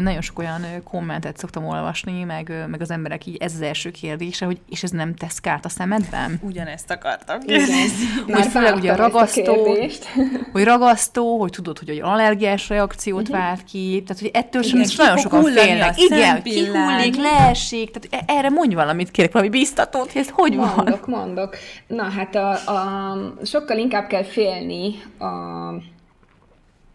nagyon 0.00 0.20
sok 0.20 0.38
olyan 0.38 0.62
kommentet 0.84 1.38
szoktam 1.38 1.66
olvasni, 1.66 2.24
meg, 2.24 2.66
meg 2.68 2.80
az 2.80 2.90
emberek 2.90 3.26
így 3.26 3.36
ez 3.36 3.54
az 3.54 3.60
első 3.60 3.90
kérdése, 3.90 4.44
hogy 4.44 4.60
és 4.68 4.82
ez 4.82 4.90
nem 4.90 5.14
tesz 5.14 5.38
kárt 5.38 5.64
a 5.64 5.68
szemedben? 5.68 6.40
Ugyanezt 6.42 6.90
akartam 6.90 7.40
kérdezni. 7.40 8.04
Hogy 8.32 8.46
főleg 8.46 8.74
ugye 8.74 8.92
a 8.92 8.96
ragasztó, 8.96 9.76
hogy 10.52 10.64
ragasztó, 10.64 11.38
hogy 11.38 11.50
tudod, 11.50 11.78
hogy 11.78 11.88
egy 11.88 12.00
allergiás 12.02 12.68
reakciót 12.68 13.28
uh-huh. 13.28 13.36
vált 13.36 13.64
ki, 13.64 14.02
tehát 14.06 14.22
hogy 14.22 14.30
ettől 14.32 14.62
sem 14.62 14.80
is 14.80 14.96
nagyon 14.96 15.16
sokan 15.16 15.42
félnek. 15.44 15.98
Igen, 16.00 16.42
kihullik, 16.42 17.16
leesik, 17.16 17.90
tehát 17.90 18.26
e- 18.28 18.32
erre 18.32 18.48
mondj 18.48 18.74
valamit, 18.74 19.10
kérek, 19.10 19.32
valami 19.32 19.50
biztatót, 19.50 20.12
hogy 20.12 20.20
ez 20.20 20.28
hogy 20.32 20.56
mondok, 20.56 20.74
van? 20.76 20.84
Mondok, 20.84 21.06
mondok. 21.06 21.56
Na 21.86 22.02
hát 22.02 22.34
a, 22.34 22.50
a, 22.50 23.16
sokkal 23.44 23.78
inkább 23.78 24.06
kell 24.06 24.24
félni 24.24 25.02
a 25.18 25.26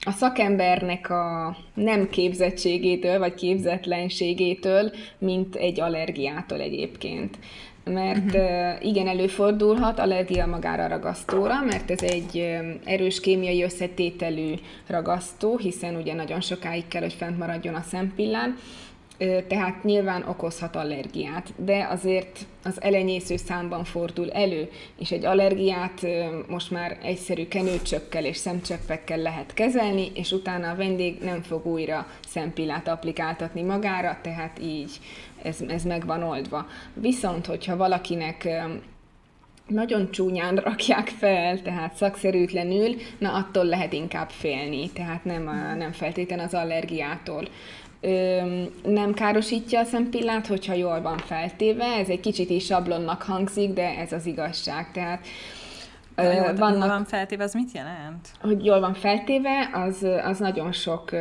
a 0.05 0.11
szakembernek 0.11 1.09
a 1.09 1.57
nem 1.73 2.09
képzettségétől, 2.09 3.19
vagy 3.19 3.33
képzetlenségétől, 3.33 4.91
mint 5.17 5.55
egy 5.55 5.79
allergiától 5.79 6.59
egyébként. 6.59 7.37
Mert 7.83 8.35
uh-huh. 8.35 8.85
igen, 8.85 9.07
előfordulhat 9.07 9.99
allergia 9.99 10.45
magára 10.45 10.83
a 10.83 10.87
ragasztóra, 10.87 11.61
mert 11.65 11.91
ez 11.91 12.01
egy 12.01 12.57
erős 12.83 13.19
kémiai 13.19 13.63
összetételű 13.63 14.53
ragasztó, 14.87 15.57
hiszen 15.57 15.95
ugye 15.95 16.13
nagyon 16.13 16.41
sokáig 16.41 16.87
kell, 16.87 17.01
hogy 17.01 17.13
fent 17.13 17.37
maradjon 17.37 17.75
a 17.75 17.81
szempillán, 17.81 18.57
tehát 19.47 19.83
nyilván 19.83 20.23
okozhat 20.27 20.75
allergiát, 20.75 21.53
de 21.55 21.87
azért 21.89 22.39
az 22.63 22.81
elenyésző 22.81 23.37
számban 23.37 23.83
fordul 23.83 24.31
elő, 24.31 24.69
és 24.99 25.11
egy 25.11 25.25
allergiát 25.25 26.07
most 26.47 26.71
már 26.71 26.97
egyszerű 27.03 27.47
kenőcsökkel 27.47 28.25
és 28.25 28.37
szemcseppekkel 28.37 29.17
lehet 29.17 29.53
kezelni, 29.53 30.11
és 30.13 30.31
utána 30.31 30.69
a 30.69 30.75
vendég 30.75 31.17
nem 31.23 31.41
fog 31.41 31.65
újra 31.65 32.07
szempillát 32.27 32.87
applikáltatni 32.87 33.61
magára, 33.61 34.17
tehát 34.21 34.59
így 34.61 34.91
ez, 35.43 35.57
ez 35.67 35.83
meg 35.83 36.05
van 36.05 36.23
oldva. 36.23 36.67
Viszont, 36.93 37.45
hogyha 37.45 37.77
valakinek 37.77 38.47
nagyon 39.67 40.11
csúnyán 40.11 40.55
rakják 40.55 41.07
fel, 41.07 41.61
tehát 41.61 41.95
szakszerűtlenül, 41.95 42.95
na 43.17 43.33
attól 43.33 43.65
lehet 43.65 43.93
inkább 43.93 44.29
félni, 44.29 44.89
tehát 44.89 45.25
nem, 45.25 45.43
nem 45.77 45.91
feltétlen 45.91 46.39
az 46.39 46.53
allergiától 46.53 47.47
nem 48.83 49.13
károsítja 49.13 49.79
a 49.79 49.83
szempillát, 49.83 50.47
hogyha 50.47 50.73
jól 50.73 51.01
van 51.01 51.17
feltéve. 51.17 51.85
Ez 51.85 52.09
egy 52.09 52.19
kicsit 52.19 52.49
is 52.49 52.65
sablonnak 52.65 53.21
hangzik, 53.21 53.73
de 53.73 53.97
ez 53.97 54.11
az 54.11 54.25
igazság. 54.25 54.91
Tehát 54.91 55.25
Na, 56.15 56.31
jó, 56.31 56.41
vannak, 56.41 56.77
jól 56.77 56.87
van 56.87 57.05
feltéve, 57.05 57.43
az 57.43 57.53
mit 57.53 57.71
jelent? 57.71 58.27
Hogy 58.41 58.65
jól 58.65 58.79
van 58.79 58.93
feltéve, 58.93 59.69
az, 59.73 60.07
az 60.23 60.39
nagyon 60.39 60.71
sok 60.71 61.11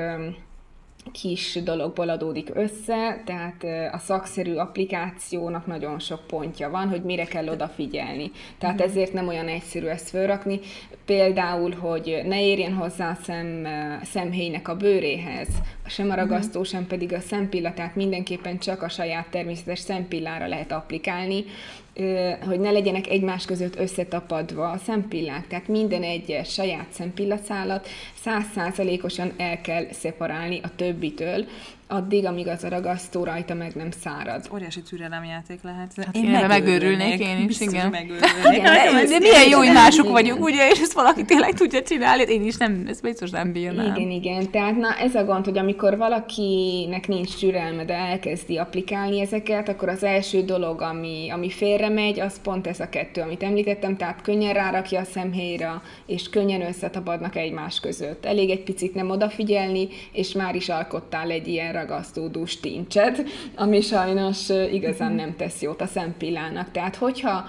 kis 1.12 1.58
dologból 1.64 2.08
adódik 2.08 2.50
össze, 2.54 3.22
tehát 3.24 3.64
a 3.92 3.98
szakszerű 3.98 4.54
applikációnak 4.54 5.66
nagyon 5.66 5.98
sok 5.98 6.26
pontja 6.26 6.70
van, 6.70 6.88
hogy 6.88 7.02
mire 7.02 7.24
kell 7.24 7.48
odafigyelni. 7.48 8.30
Tehát 8.58 8.74
uh-huh. 8.74 8.90
ezért 8.90 9.12
nem 9.12 9.28
olyan 9.28 9.48
egyszerű 9.48 9.86
ezt 9.86 10.08
felrakni. 10.08 10.60
Például, 11.04 11.74
hogy 11.74 12.20
ne 12.24 12.44
érjen 12.44 12.74
hozzá 12.74 13.10
a 13.10 13.18
szem, 13.22 13.66
szemhéjnek 14.02 14.68
a 14.68 14.76
bőréhez, 14.76 15.48
sem 15.90 16.10
a 16.10 16.14
ragasztó, 16.14 16.62
sem 16.62 16.86
pedig 16.86 17.12
a 17.12 17.20
szempilla, 17.20 17.74
tehát 17.74 17.96
mindenképpen 17.96 18.58
csak 18.58 18.82
a 18.82 18.88
saját 18.88 19.26
természetes 19.30 19.78
szempillára 19.78 20.46
lehet 20.46 20.72
applikálni, 20.72 21.44
hogy 22.46 22.60
ne 22.60 22.70
legyenek 22.70 23.06
egymás 23.06 23.44
között 23.44 23.78
összetapadva 23.78 24.70
a 24.70 24.78
szempillák. 24.78 25.46
Tehát 25.46 25.68
minden 25.68 26.02
egyes 26.02 26.52
saját 26.52 26.86
szempillaszállat 26.90 27.88
százszázalékosan 28.14 29.32
el 29.36 29.60
kell 29.60 29.86
szeparálni 29.92 30.60
a 30.62 30.74
többitől, 30.76 31.46
addig, 31.90 32.26
amíg 32.26 32.48
az 32.48 32.64
a 32.64 32.68
ragasztó 32.68 33.24
rajta 33.24 33.54
meg 33.54 33.72
nem 33.74 33.90
szárad. 34.02 34.48
Óriási 34.52 34.82
türelemjáték 34.82 35.62
lehet. 35.62 35.92
Hát 35.96 36.16
én, 36.16 36.24
én 36.24 36.46
megőrülnék, 36.46 37.20
én 37.20 37.38
is, 37.38 37.46
Biztos, 37.46 37.72
igen. 37.72 37.90
megőrülnék. 37.90 38.56
igen 38.56 38.72
de, 38.72 39.04
de 39.08 39.18
milyen 39.18 39.48
jó, 39.48 39.58
hogy 39.58 39.72
mások 39.72 40.10
vagyunk, 40.10 40.44
ugye, 40.44 40.70
és 40.70 40.80
ezt 40.80 40.92
valaki 40.92 41.24
tényleg 41.24 41.52
tudja 41.52 41.82
csinálni, 41.82 42.22
én 42.22 42.44
is 42.44 42.56
nem, 42.56 42.84
ezt 42.88 43.02
biztos 43.02 43.30
nem 43.30 43.52
bírnám. 43.52 43.94
Igen, 43.94 44.10
igen, 44.10 44.50
tehát 44.50 44.76
na 44.76 44.94
ez 44.94 45.14
a 45.14 45.24
gond, 45.24 45.44
hogy 45.44 45.58
amikor 45.58 45.96
valakinek 45.96 47.08
nincs 47.08 47.38
türelme, 47.38 47.84
de 47.84 47.94
elkezdi 47.94 48.56
applikálni 48.56 49.20
ezeket, 49.20 49.68
akkor 49.68 49.88
az 49.88 50.04
első 50.04 50.42
dolog, 50.42 50.80
ami, 50.80 51.30
ami 51.30 51.50
félre 51.50 51.88
megy, 51.88 52.20
az 52.20 52.40
pont 52.42 52.66
ez 52.66 52.80
a 52.80 52.88
kettő, 52.88 53.20
amit 53.20 53.42
említettem, 53.42 53.96
tehát 53.96 54.22
könnyen 54.22 54.54
rárakja 54.54 55.00
a 55.00 55.04
szemhéjra, 55.04 55.82
és 56.06 56.28
könnyen 56.28 56.62
összetapadnak 56.62 57.36
egymás 57.36 57.80
között. 57.80 58.24
Elég 58.24 58.50
egy 58.50 58.62
picit 58.62 58.94
nem 58.94 59.10
odafigyelni, 59.10 59.88
és 60.12 60.32
már 60.32 60.54
is 60.54 60.68
alkottál 60.68 61.30
egy 61.30 61.48
ilyen 61.48 61.72
ragasztódó 61.80 62.44
stincset, 62.44 63.24
ami 63.56 63.80
sajnos 63.80 64.48
igazán 64.72 65.12
nem 65.12 65.36
tesz 65.36 65.62
jót 65.62 65.80
a 65.80 65.86
szempillának. 65.86 66.70
Tehát 66.70 66.96
hogyha 66.96 67.44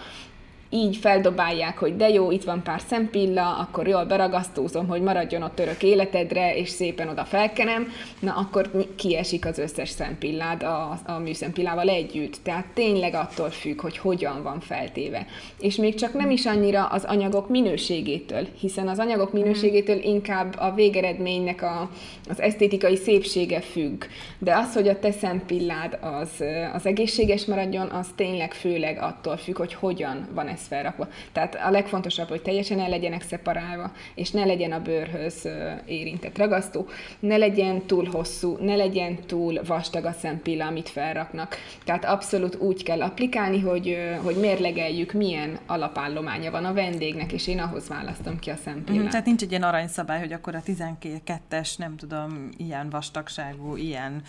így 0.74 0.98
feldobálják, 0.98 1.78
hogy 1.78 1.96
de 1.96 2.10
jó, 2.10 2.32
itt 2.32 2.44
van 2.44 2.64
pár 2.64 2.82
szempilla, 2.88 3.58
akkor 3.58 3.88
jól 3.88 4.06
beragasztózom, 4.06 4.88
hogy 4.88 5.02
maradjon 5.02 5.42
ott 5.42 5.60
örök 5.60 5.84
életedre, 5.84 6.56
és 6.56 6.70
szépen 6.70 7.08
oda 7.08 7.24
felkenem, 7.24 7.88
na 8.20 8.34
akkor 8.34 8.72
kiesik 8.96 9.46
az 9.46 9.58
összes 9.58 9.90
szempillád 9.90 10.64
a, 10.64 11.00
a 11.06 11.18
műszempillával 11.18 11.90
együtt. 11.90 12.38
Tehát 12.44 12.66
tényleg 12.74 13.14
attól 13.14 13.50
függ, 13.50 13.82
hogy 13.82 13.98
hogyan 13.98 14.44
van 14.44 14.60
feltéve. 14.60 15.26
És 15.60 15.76
még 15.76 15.96
csak 15.96 16.14
nem 16.14 16.30
is 16.30 16.46
annyira 16.46 16.86
az 16.86 17.04
anyagok 17.04 17.50
minőségétől, 17.50 18.48
hiszen 18.60 18.88
az 18.88 19.00
anyagok 19.00 19.34
minőségétől 19.34 20.04
inkább 20.04 20.56
a 20.60 20.74
végeredménynek 20.74 21.62
a, 21.62 21.90
az 22.30 22.42
esztétikai 22.42 22.96
szépsége 22.96 23.62
függ. 23.62 24.04
De 24.40 24.56
az, 24.56 24.74
hogy 24.74 24.88
a 24.88 25.00
te 25.00 25.12
szempillád 25.12 25.98
az, 26.02 26.44
az 26.74 26.86
egészséges 26.86 27.46
maradjon, 27.46 27.88
az 27.88 28.08
tényleg 28.16 28.54
főleg 28.54 28.98
attól 29.02 29.38
függ, 29.38 29.58
hogy 29.58 29.74
hogyan 29.74 30.28
van 30.34 30.48
ez 30.48 30.61
lesz 30.62 30.67
felrakva. 30.67 31.08
Tehát 31.32 31.56
a 31.56 31.69
legfontosabb, 31.69 32.28
hogy 32.28 32.41
teljesen 32.41 32.80
el 32.80 32.89
legyenek 32.89 33.21
szeparálva, 33.21 33.91
és 34.15 34.32
ne 34.32 34.45
legyen 34.45 34.71
a 34.71 34.82
bőrhöz 34.82 35.47
érintett 35.86 36.38
ragasztó, 36.38 36.88
ne 37.19 37.38
legyen 37.38 37.82
túl 37.86 38.06
hosszú, 38.06 38.58
ne 38.60 38.76
legyen 38.76 39.15
túl 39.26 39.62
vastag 39.65 40.06
a 40.06 40.12
szempilla, 40.12 40.65
amit 40.65 40.89
felraknak. 40.89 41.56
Tehát 41.84 42.06
abszolút 42.06 42.56
úgy 42.56 42.84
kell 42.84 43.02
applikálni, 43.02 43.60
hogy, 43.60 43.97
hogy 44.24 44.36
mérlegeljük, 44.36 45.12
milyen 45.12 45.60
alapállománya 45.65 46.52
van 46.52 46.65
a 46.65 46.74
vendégnek, 46.74 47.32
és 47.32 47.47
én 47.47 47.60
ahhoz 47.60 47.88
választom 47.88 48.39
ki 48.39 48.50
a 48.50 48.56
szempillát. 48.56 49.04
Mm, 49.04 49.08
tehát 49.08 49.26
nincs 49.26 49.41
egy 49.41 49.50
ilyen 49.50 49.63
aranyszabály, 49.63 50.19
hogy 50.19 50.34
akkor 50.34 50.56
a 50.56 50.62
12-es, 50.65 51.78
nem 51.78 51.95
tudom, 51.95 52.50
ilyen 52.58 52.89
vastagságú, 52.89 53.76
ilyen 53.76 54.21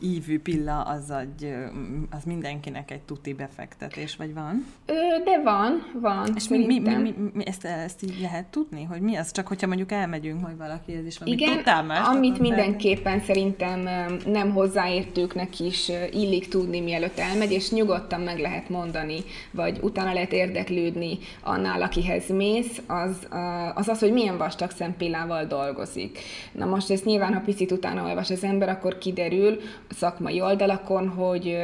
ívű 0.00 0.40
pilla, 0.40 0.80
az, 0.80 1.10
egy, 1.10 1.54
az 2.10 2.24
mindenkinek 2.24 2.90
egy 2.90 3.00
tuti 3.00 3.34
befektetés, 3.34 4.16
vagy 4.16 4.34
van? 4.34 4.66
De 5.24 5.42
van, 5.42 5.73
van, 6.00 6.28
És 6.34 6.48
mi, 6.48 6.66
mi, 6.66 6.78
mi, 6.78 6.94
mi, 6.94 7.14
mi 7.32 7.46
ezt, 7.46 7.64
ezt 7.64 8.02
így 8.02 8.18
lehet 8.20 8.46
tudni, 8.46 8.82
hogy 8.82 9.00
mi 9.00 9.16
az? 9.16 9.32
Csak 9.32 9.46
hogyha 9.46 9.66
mondjuk 9.66 9.92
elmegyünk 9.92 10.40
majd 10.40 10.56
valakihez 10.56 11.06
is 11.06 11.18
Igen, 11.24 11.54
tudtál 11.54 11.90
amit 11.90 12.38
mindenképpen 12.38 13.18
fel... 13.18 13.26
szerintem 13.26 13.88
nem 14.26 14.50
hozzáértőknek 14.50 15.60
is 15.60 15.90
illik 16.12 16.48
tudni, 16.48 16.80
mielőtt 16.80 17.18
elmegy, 17.18 17.52
és 17.52 17.70
nyugodtan 17.70 18.20
meg 18.20 18.38
lehet 18.38 18.68
mondani, 18.68 19.18
vagy 19.50 19.78
utána 19.82 20.12
lehet 20.12 20.32
érdeklődni 20.32 21.18
annál, 21.42 21.82
akihez 21.82 22.28
mész, 22.28 22.82
az 22.86 23.28
az, 23.74 23.88
az 23.88 23.98
hogy 23.98 24.12
milyen 24.12 24.36
vastag 24.36 24.70
szempillával 24.70 25.44
dolgozik. 25.44 26.18
Na 26.52 26.66
most 26.66 26.90
ezt 26.90 27.04
nyilván, 27.04 27.34
ha 27.34 27.40
picit 27.40 27.72
utána 27.72 28.04
olvas 28.04 28.30
az 28.30 28.44
ember, 28.44 28.68
akkor 28.68 28.98
kiderül 28.98 29.60
a 29.88 29.94
szakmai 29.94 30.40
oldalakon, 30.40 31.08
hogy 31.08 31.56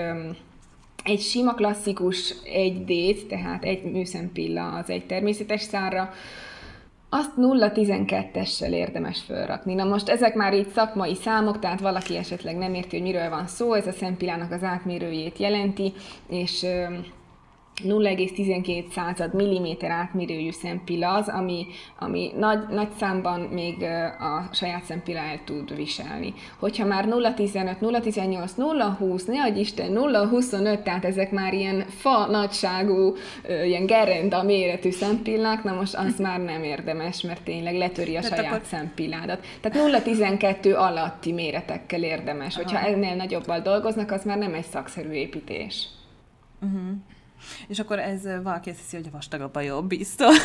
egy 1.05 1.21
sima 1.21 1.55
klasszikus 1.55 2.35
egy 2.45 2.85
d 2.85 3.27
tehát 3.29 3.65
egy 3.65 3.83
műszempilla 3.83 4.73
az 4.73 4.91
egy 4.91 5.07
természetes 5.07 5.61
szárra, 5.61 6.11
azt 7.13 7.31
0,12-essel 7.37 8.73
érdemes 8.73 9.21
felrakni. 9.21 9.75
Na 9.75 9.85
most 9.85 10.09
ezek 10.09 10.35
már 10.35 10.55
így 10.55 10.69
szakmai 10.69 11.15
számok, 11.15 11.59
tehát 11.59 11.81
valaki 11.81 12.17
esetleg 12.17 12.57
nem 12.57 12.75
érti, 12.75 12.97
hogy 12.97 13.07
miről 13.07 13.29
van 13.29 13.47
szó, 13.47 13.73
ez 13.73 13.87
a 13.87 13.93
szempillának 13.93 14.53
az 14.53 14.63
átmérőjét 14.63 15.39
jelenti, 15.39 15.93
és 16.29 16.67
0,12 17.85 18.91
század 18.91 19.35
milliméter 19.35 19.91
átmérőjű 19.91 20.51
szempilla 20.51 21.15
az, 21.15 21.29
ami, 21.29 21.67
ami 21.99 22.33
nagy, 22.39 22.59
nagy 22.69 22.89
számban 22.99 23.41
még 23.41 23.83
a 24.19 24.49
saját 24.53 24.85
szempilla 24.85 25.19
el 25.19 25.41
tud 25.45 25.77
viselni. 25.77 26.35
Hogyha 26.59 26.87
már 26.87 27.05
0,15, 27.05 27.77
0,18, 27.81 28.51
0,20, 28.57 29.27
ne 29.27 29.43
adj 29.43 29.59
Isten, 29.61 29.93
0,25, 29.93 30.83
tehát 30.83 31.05
ezek 31.05 31.31
már 31.31 31.55
ilyen 31.55 31.85
fa 31.89 32.27
nagyságú, 32.27 33.15
ilyen 33.65 33.87
gerenda 33.87 34.43
méretű 34.43 34.91
szempillák, 34.91 35.63
na 35.65 35.73
most 35.73 35.95
az 35.95 36.19
már 36.19 36.41
nem 36.41 36.63
érdemes, 36.63 37.23
mert 37.23 37.43
tényleg 37.43 37.77
letöri 37.77 38.17
a 38.17 38.21
De 38.21 38.27
saját 38.27 38.53
akkor... 38.53 38.61
szempilládat. 38.65 39.47
Tehát 39.61 40.05
0,12 40.05 40.77
alatti 40.77 41.33
méretekkel 41.33 42.03
érdemes. 42.03 42.57
Hogyha 42.57 42.79
Aha. 42.79 42.87
ennél 42.87 43.15
nagyobbal 43.15 43.61
dolgoznak, 43.61 44.11
az 44.11 44.25
már 44.25 44.39
nem 44.39 44.55
egy 44.55 44.65
szakszerű 44.65 45.11
építés. 45.11 45.87
Uh-huh. 46.63 46.91
És 47.69 47.79
akkor 47.79 47.99
ez 47.99 48.23
valaki 48.43 48.71
azt 48.71 48.79
hiszi, 48.79 48.97
hogy 48.97 49.07
a 49.07 49.11
vastagabb 49.13 49.55
a 49.55 49.61
jobb, 49.61 49.87
biztos. 49.87 50.37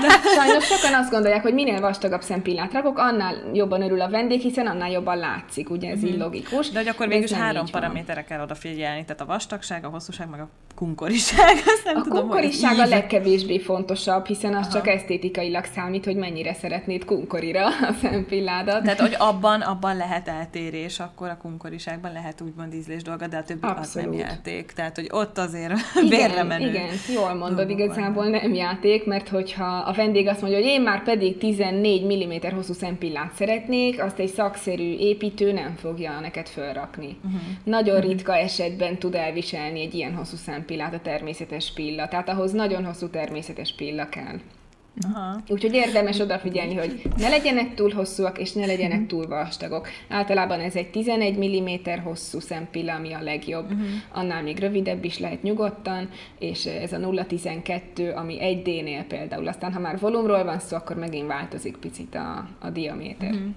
De 0.00 0.08
sajnos 0.38 0.64
sokan 0.64 0.94
azt 0.94 1.10
gondolják, 1.10 1.42
hogy 1.42 1.54
minél 1.54 1.80
vastagabb 1.80 2.22
szempillát 2.22 2.72
rakok, 2.72 2.98
annál 2.98 3.50
jobban 3.52 3.82
örül 3.82 4.00
a 4.00 4.10
vendég, 4.10 4.40
hiszen 4.40 4.66
annál 4.66 4.90
jobban 4.90 5.18
látszik, 5.18 5.70
ugye 5.70 5.90
ez 5.90 5.98
mm-hmm. 5.98 6.06
így 6.06 6.18
logikus. 6.18 6.70
De 6.70 6.78
hogy 6.78 6.88
akkor 6.88 7.08
végül 7.08 7.36
három 7.36 7.66
paraméterre 7.70 8.24
kell 8.24 8.40
odafigyelni, 8.40 9.04
tehát 9.04 9.20
a 9.20 9.26
vastagság, 9.26 9.84
a 9.84 9.88
hosszúság, 9.88 10.28
meg 10.28 10.40
a 10.40 10.48
kunkoriság. 10.74 11.56
Azt 11.66 11.84
nem 11.84 11.96
a 11.96 12.02
tudom, 12.02 12.20
kunkoriság 12.20 12.78
a 12.78 12.86
legkevésbé 12.86 13.58
fontosabb, 13.58 14.26
hiszen 14.26 14.54
az 14.54 14.66
Aha. 14.66 14.74
csak 14.74 14.88
esztétikailag 14.88 15.64
számít, 15.74 16.04
hogy 16.04 16.16
mennyire 16.16 16.54
szeretnéd 16.54 17.04
kunkorira 17.04 17.66
a 17.66 17.92
szempilládat. 18.02 18.82
Tehát, 18.82 19.00
hogy 19.00 19.14
abban, 19.18 19.60
abban 19.60 19.96
lehet 19.96 20.28
eltérés, 20.28 21.00
akkor 21.00 21.28
a 21.28 21.36
kunkoriságban 21.36 22.12
lehet 22.12 22.40
úgymond 22.40 22.74
ízlés 22.74 23.02
dolga, 23.02 23.26
de 23.26 23.36
a 23.36 23.42
többi 23.42 23.66
Abszolút. 23.66 23.84
az 23.86 23.94
nem 23.94 24.12
játék. 24.12 24.72
Tehát, 24.72 24.96
hogy 24.96 25.08
ott 25.10 25.38
azért 25.38 25.72
igen, 26.04 26.46
menő. 26.46 26.68
Igen, 26.68 26.88
jól 27.14 27.34
mondod, 27.34 27.70
igazából 27.70 28.26
nem 28.26 28.54
játék, 28.54 29.06
mert 29.06 29.28
hogyha 29.28 29.76
a 29.76 29.92
vendég 29.92 30.28
azt 30.28 30.40
mondja, 30.40 30.58
hogy 30.58 30.68
én 30.68 30.82
már 30.82 31.02
pedig 31.02 31.38
14 31.38 32.04
mm 32.04 32.54
hosszú 32.54 32.72
szempillát 32.72 33.32
szeretnék, 33.34 34.02
azt 34.02 34.18
egy 34.18 34.28
szakszerű 34.28 34.96
építő 34.96 35.52
nem 35.52 35.74
fogja 35.76 36.20
neked 36.20 36.46
fölrakni. 36.48 37.16
Uh-huh. 37.24 37.40
Nagyon 37.64 37.96
uh-huh. 37.96 38.10
ritka 38.10 38.36
esetben 38.36 38.98
tud 38.98 39.14
elviselni 39.14 39.80
egy 39.80 39.94
ilyen 39.94 40.14
hosszú 40.14 40.36
szempillát 40.36 40.94
a 40.94 41.00
természetes 41.00 41.72
pilla, 41.72 42.08
tehát 42.08 42.28
ahhoz 42.28 42.52
nagyon 42.52 42.84
hosszú 42.84 43.08
természetes 43.08 43.74
pilla 43.74 44.08
kell. 44.08 44.38
Aha. 45.12 45.40
Úgyhogy 45.48 45.74
érdemes 45.74 46.18
odafigyelni, 46.18 46.74
hogy 46.74 47.02
ne 47.16 47.28
legyenek 47.28 47.74
túl 47.74 47.90
hosszúak, 47.92 48.38
és 48.38 48.52
ne 48.52 48.66
legyenek 48.66 49.06
túl 49.06 49.26
vastagok. 49.26 49.88
Általában 50.08 50.60
ez 50.60 50.74
egy 50.74 50.90
11 50.90 51.38
mm 51.38 51.90
hosszú 52.04 52.40
szempilla, 52.40 52.94
ami 52.94 53.12
a 53.12 53.22
legjobb. 53.22 53.64
Uh-huh. 53.64 53.86
Annál 54.12 54.42
még 54.42 54.58
rövidebb 54.58 55.04
is 55.04 55.18
lehet 55.18 55.42
nyugodtan, 55.42 56.08
és 56.38 56.66
ez 56.66 56.92
a 56.92 56.98
0,12, 56.98 58.14
ami 58.14 58.40
egy 58.40 58.62
D-nél 58.62 59.04
például. 59.04 59.48
Aztán, 59.48 59.72
ha 59.72 59.80
már 59.80 59.98
volumról 59.98 60.44
van 60.44 60.58
szó, 60.58 60.76
akkor 60.76 60.96
megint 60.96 61.26
változik 61.26 61.76
picit 61.76 62.14
a, 62.14 62.48
a 62.60 62.70
diaméter. 62.70 63.30
Uh-huh. 63.30 63.48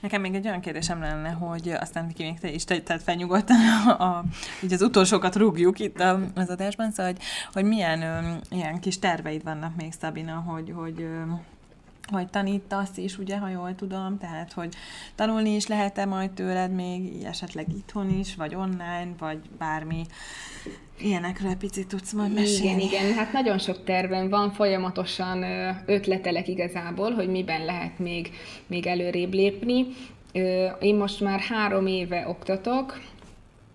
Nekem 0.00 0.20
még 0.20 0.34
egy 0.34 0.46
olyan 0.46 0.60
kérdésem 0.60 1.00
lenne, 1.00 1.30
hogy 1.30 1.68
aztán 1.68 2.12
ki 2.12 2.22
még 2.22 2.38
te 2.38 2.50
is 2.50 2.64
tehát 2.64 3.02
felnyugodtan, 3.02 3.56
a, 3.86 4.02
a, 4.02 4.24
így 4.62 4.72
az 4.72 4.82
utolsókat 4.82 5.36
rúgjuk 5.36 5.78
itt 5.78 6.00
az 6.34 6.48
adásban, 6.48 6.90
szóval, 6.90 7.12
hogy, 7.12 7.22
hogy 7.52 7.64
milyen 7.64 8.02
ö, 8.02 8.18
ilyen 8.50 8.80
kis 8.80 8.98
terveid 8.98 9.42
vannak 9.42 9.76
még, 9.76 9.92
Szabina, 10.00 10.34
hogy, 10.34 10.72
hogy 10.76 11.00
ö, 11.00 11.22
hogy 12.12 12.28
tanítasz 12.28 12.96
is, 12.96 13.18
ugye, 13.18 13.38
ha 13.38 13.48
jól 13.48 13.74
tudom, 13.74 14.18
tehát, 14.18 14.52
hogy 14.52 14.74
tanulni 15.14 15.54
is 15.54 15.66
lehet-e 15.66 16.04
majd 16.04 16.30
tőled 16.30 16.72
még, 16.72 17.22
esetleg 17.24 17.66
itthon 17.68 18.18
is, 18.18 18.34
vagy 18.34 18.54
online, 18.54 19.08
vagy 19.18 19.38
bármi 19.58 20.06
ilyenekről 20.98 21.54
picit 21.54 21.88
tudsz 21.88 22.12
majd 22.12 22.32
mesélni. 22.32 22.84
Igen, 22.84 23.00
igen, 23.00 23.14
hát 23.14 23.32
nagyon 23.32 23.58
sok 23.58 23.84
tervem 23.84 24.28
van, 24.28 24.50
folyamatosan 24.50 25.44
ötletelek 25.86 26.48
igazából, 26.48 27.10
hogy 27.10 27.28
miben 27.28 27.64
lehet 27.64 27.98
még, 27.98 28.30
még 28.66 28.86
előrébb 28.86 29.32
lépni. 29.32 29.86
Én 30.80 30.96
most 30.96 31.20
már 31.20 31.40
három 31.40 31.86
éve 31.86 32.28
oktatok, 32.28 33.00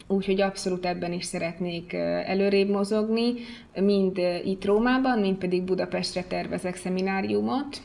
úgyhogy 0.07 0.41
abszolút 0.41 0.85
ebben 0.85 1.13
is 1.13 1.25
szeretnék 1.25 1.93
előrébb 2.25 2.69
mozogni, 2.69 3.33
mind 3.75 4.17
itt 4.45 4.65
Rómában, 4.65 5.19
mind 5.19 5.37
pedig 5.37 5.63
Budapestre 5.63 6.23
tervezek 6.23 6.75
szemináriumot, 6.75 7.81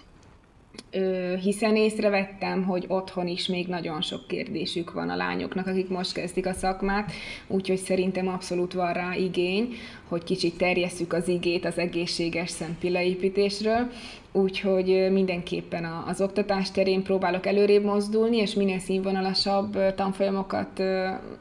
hiszen 1.42 1.76
észrevettem, 1.76 2.64
hogy 2.64 2.84
otthon 2.88 3.26
is 3.26 3.46
még 3.46 3.66
nagyon 3.66 4.00
sok 4.00 4.26
kérdésük 4.26 4.92
van 4.92 5.08
a 5.08 5.16
lányoknak, 5.16 5.66
akik 5.66 5.88
most 5.88 6.12
kezdik 6.12 6.46
a 6.46 6.52
szakmát, 6.52 7.12
úgyhogy 7.46 7.76
szerintem 7.76 8.28
abszolút 8.28 8.72
van 8.72 8.92
rá 8.92 9.14
igény, 9.14 9.74
hogy 10.08 10.24
kicsit 10.24 10.58
terjesszük 10.58 11.12
az 11.12 11.28
igét 11.28 11.64
az 11.64 11.78
egészséges 11.78 12.50
szempillaépítésről, 12.50 13.90
úgyhogy 14.32 15.08
mindenképpen 15.12 15.84
az 15.84 16.20
oktatás 16.20 16.70
terén 16.70 17.02
próbálok 17.02 17.46
előrébb 17.46 17.84
mozdulni, 17.84 18.36
és 18.36 18.54
minél 18.54 18.78
színvonalasabb 18.78 19.94
tanfolyamokat 19.94 20.82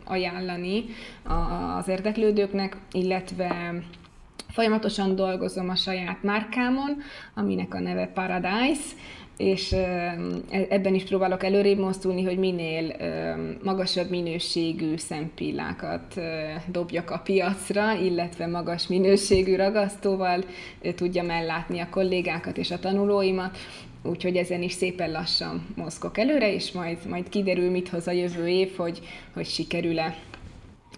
ajánlani 0.06 0.86
az 1.78 1.88
érdeklődőknek, 1.88 2.78
illetve 2.92 3.74
folyamatosan 4.56 5.16
dolgozom 5.16 5.70
a 5.70 5.76
saját 5.76 6.24
márkámon, 6.24 6.98
aminek 7.34 7.74
a 7.74 7.80
neve 7.80 8.08
Paradise, 8.08 8.94
és 9.38 9.72
e, 9.72 10.18
ebben 10.50 10.94
is 10.94 11.04
próbálok 11.04 11.44
előrébb 11.44 11.78
mozdulni, 11.78 12.24
hogy 12.24 12.38
minél 12.38 12.96
magasabb 13.64 14.10
minőségű 14.10 14.98
szempillákat 14.98 16.20
dobjak 16.68 17.12
a 17.12 17.18
piacra, 17.18 17.94
illetve 17.94 18.48
magas 18.48 18.88
minőségű 18.88 19.56
ragasztóval 19.56 20.44
tudjam 20.96 21.30
ellátni 21.30 21.80
a 21.80 21.90
kollégákat 21.90 22.58
és 22.58 22.72
a 22.72 22.80
tanulóimat, 22.80 23.58
úgyhogy 24.04 24.36
ezen 24.36 24.62
is 24.62 24.74
szépen 24.74 25.12
lassan 25.12 25.68
mozgok 25.76 26.18
előre, 26.18 26.54
és 26.54 26.72
majd, 26.72 26.98
majd 27.10 27.30
kiderül, 27.30 27.72
mit 27.72 27.90
hoz 27.90 28.08
a 28.08 28.12
jövő 28.12 28.48
év, 28.48 28.76
hogy, 28.76 29.02
hogy 29.34 29.46
sikerül-e 29.46 30.16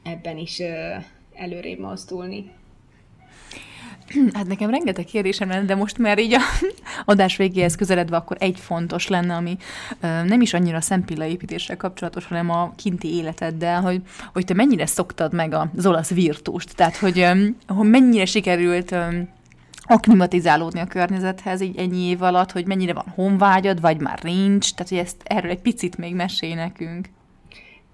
ebben 0.04 0.38
is 0.38 0.62
előrébb 1.34 1.80
mozdulni. 1.80 2.52
Hát 4.34 4.48
nekem 4.48 4.70
rengeteg 4.70 5.06
kérdésem 5.06 5.50
lenne, 5.50 5.66
de 5.66 5.76
most 5.76 5.98
már 5.98 6.20
így 6.20 6.34
a 6.34 6.40
adás 7.12 7.36
végéhez 7.36 7.76
közeledve 7.76 8.16
akkor 8.16 8.38
egy 8.40 8.60
fontos 8.60 9.08
lenne, 9.08 9.36
ami 9.36 9.58
nem 10.02 10.42
is 10.42 10.54
annyira 10.54 10.82
szempillaépítéssel 10.82 11.78
kapcsolatos, 11.78 12.26
hanem 12.26 12.50
a 12.50 12.74
kinti 12.76 13.16
életeddel, 13.16 13.82
hogy, 13.82 14.02
hogy 14.34 14.46
te 14.46 14.54
mennyire 14.54 14.86
szoktad 14.86 15.34
meg 15.34 15.54
az 15.54 15.86
olasz 15.86 16.10
virtust, 16.10 16.76
tehát 16.76 16.98
hogy, 16.98 17.26
hogy 17.68 17.90
mennyire 17.90 18.26
sikerült 18.26 18.96
aklimatizálódni 19.88 20.80
a 20.80 20.86
környezethez 20.86 21.62
így 21.62 21.78
ennyi 21.78 22.08
év 22.08 22.22
alatt, 22.22 22.52
hogy 22.52 22.66
mennyire 22.66 22.94
van 22.94 23.14
honvágyad, 23.16 23.82
vagy 23.82 24.02
már 24.02 24.20
nincs, 24.24 24.74
tehát 24.74 24.90
hogy 24.90 24.98
ezt 24.98 25.22
erről 25.24 25.52
egy 25.52 25.62
picit 25.62 25.98
még 25.98 26.16
mesélj 26.16 26.54
nekünk. 26.54 27.10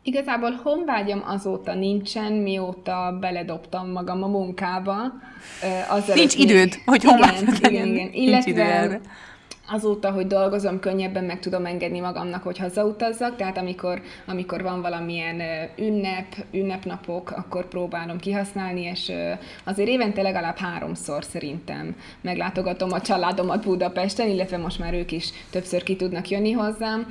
Igazából 0.03 0.59
honvágyam 0.63 1.23
azóta 1.25 1.73
nincsen, 1.73 2.33
mióta 2.33 3.17
beledobtam 3.19 3.91
magam 3.91 4.23
a 4.23 4.27
munkába. 4.27 4.97
Az 5.89 6.11
Nincs 6.15 6.37
még... 6.37 6.49
időd, 6.49 6.73
hogy 6.85 7.03
honvágyam 7.03 7.53
igen, 7.63 7.71
igen, 7.71 7.87
igen. 7.87 8.13
Illetve 8.13 8.99
azóta, 9.67 10.11
hogy 10.11 10.27
dolgozom, 10.27 10.79
könnyebben 10.79 11.23
meg 11.23 11.39
tudom 11.39 11.65
engedni 11.65 11.99
magamnak, 11.99 12.43
hogy 12.43 12.57
hazautazzak, 12.57 13.35
tehát 13.35 13.57
amikor, 13.57 14.01
amikor 14.25 14.61
van 14.61 14.81
valamilyen 14.81 15.41
ünnep, 15.77 16.25
ünnepnapok, 16.51 17.31
akkor 17.31 17.67
próbálom 17.67 18.17
kihasználni, 18.17 18.81
és 18.81 19.11
azért 19.63 19.89
évente 19.89 20.21
legalább 20.21 20.57
háromszor 20.57 21.23
szerintem 21.23 21.95
meglátogatom 22.21 22.91
a 22.91 23.01
családomat 23.01 23.63
Budapesten, 23.63 24.29
illetve 24.29 24.57
most 24.57 24.79
már 24.79 24.93
ők 24.93 25.11
is 25.11 25.29
többször 25.49 25.83
ki 25.83 25.95
tudnak 25.95 26.29
jönni 26.29 26.51
hozzám, 26.51 27.07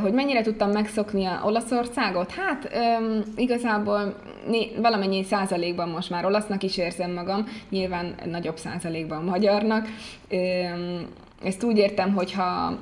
hogy 0.00 0.12
mennyire 0.12 0.42
tudtam 0.42 0.70
megszokni 0.70 1.24
a 1.24 1.40
Olaszországot? 1.44 2.30
Hát 2.30 2.70
um, 2.74 3.20
igazából 3.36 4.14
né, 4.46 4.72
valamennyi 4.80 5.22
százalékban 5.22 5.88
most 5.88 6.10
már 6.10 6.24
olasznak 6.24 6.62
is 6.62 6.76
érzem 6.76 7.12
magam, 7.12 7.44
nyilván 7.70 8.14
nagyobb 8.24 8.56
százalékban 8.56 9.24
magyarnak. 9.24 9.86
Um, 10.30 11.06
ezt 11.42 11.62
úgy 11.62 11.78
értem, 11.78 12.14
hogyha 12.14 12.78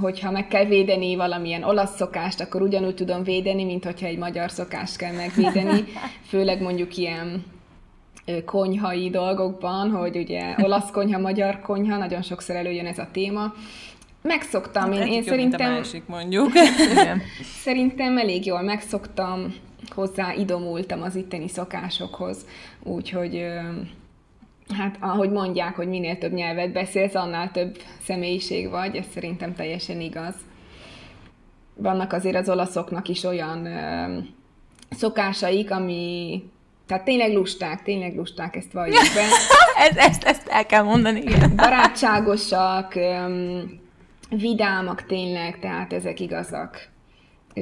hogyha 0.00 0.30
meg 0.30 0.48
kell 0.48 0.64
védeni 0.64 1.16
valamilyen 1.16 1.62
olasz 1.62 1.96
szokást, 1.96 2.40
akkor 2.40 2.62
ugyanúgy 2.62 2.94
tudom 2.94 3.22
védeni, 3.22 3.64
mint 3.64 3.84
hogyha 3.84 4.06
egy 4.06 4.18
magyar 4.18 4.50
szokást 4.50 4.96
kell 4.96 5.12
megvédeni, 5.12 5.84
főleg 6.30 6.62
mondjuk 6.62 6.96
ilyen 6.96 7.44
konyhai 8.44 9.10
dolgokban, 9.10 9.90
hogy 9.90 10.16
ugye 10.16 10.54
olasz 10.62 10.90
konyha, 10.90 11.18
magyar 11.18 11.60
konyha, 11.60 11.96
nagyon 11.96 12.22
sokszor 12.22 12.56
előjön 12.56 12.86
ez 12.86 12.98
a 12.98 13.08
téma, 13.12 13.52
Megszoktam 14.26 14.92
én, 14.92 15.06
én 15.06 15.22
szerintem... 15.22 15.72
másik 15.72 16.06
mondjuk. 16.06 16.52
szerintem 17.64 18.18
elég 18.18 18.46
jól 18.46 18.62
megszoktam, 18.62 19.54
hozzá 19.94 20.34
idomultam 20.34 21.02
az 21.02 21.14
itteni 21.14 21.48
szokásokhoz, 21.48 22.46
úgyhogy 22.82 23.46
hát 24.74 24.96
ahogy 25.00 25.30
mondják, 25.30 25.76
hogy 25.76 25.88
minél 25.88 26.18
több 26.18 26.32
nyelvet 26.32 26.72
beszélsz, 26.72 27.14
annál 27.14 27.50
több 27.50 27.78
személyiség 28.02 28.70
vagy, 28.70 28.96
ez 28.96 29.04
szerintem 29.14 29.54
teljesen 29.54 30.00
igaz. 30.00 30.34
Vannak 31.74 32.12
azért 32.12 32.36
az 32.36 32.48
olaszoknak 32.48 33.08
is 33.08 33.24
olyan 33.24 33.68
szokásaik, 34.90 35.70
ami 35.70 36.42
tehát 36.86 37.04
tényleg 37.04 37.32
lusták, 37.32 37.82
tényleg 37.82 38.16
lusták, 38.16 38.56
ezt 38.56 38.72
valljuk 38.72 39.02
be. 39.14 39.20
ezt, 39.86 39.98
ezt, 39.98 40.24
ezt 40.24 40.48
el 40.48 40.66
kell 40.66 40.82
mondani, 40.82 41.20
igen. 41.20 41.56
Barátságosak, 41.56 42.94
vidámak 44.28 45.06
tényleg, 45.06 45.58
tehát 45.58 45.92
ezek 45.92 46.20
igazak. 46.20 46.94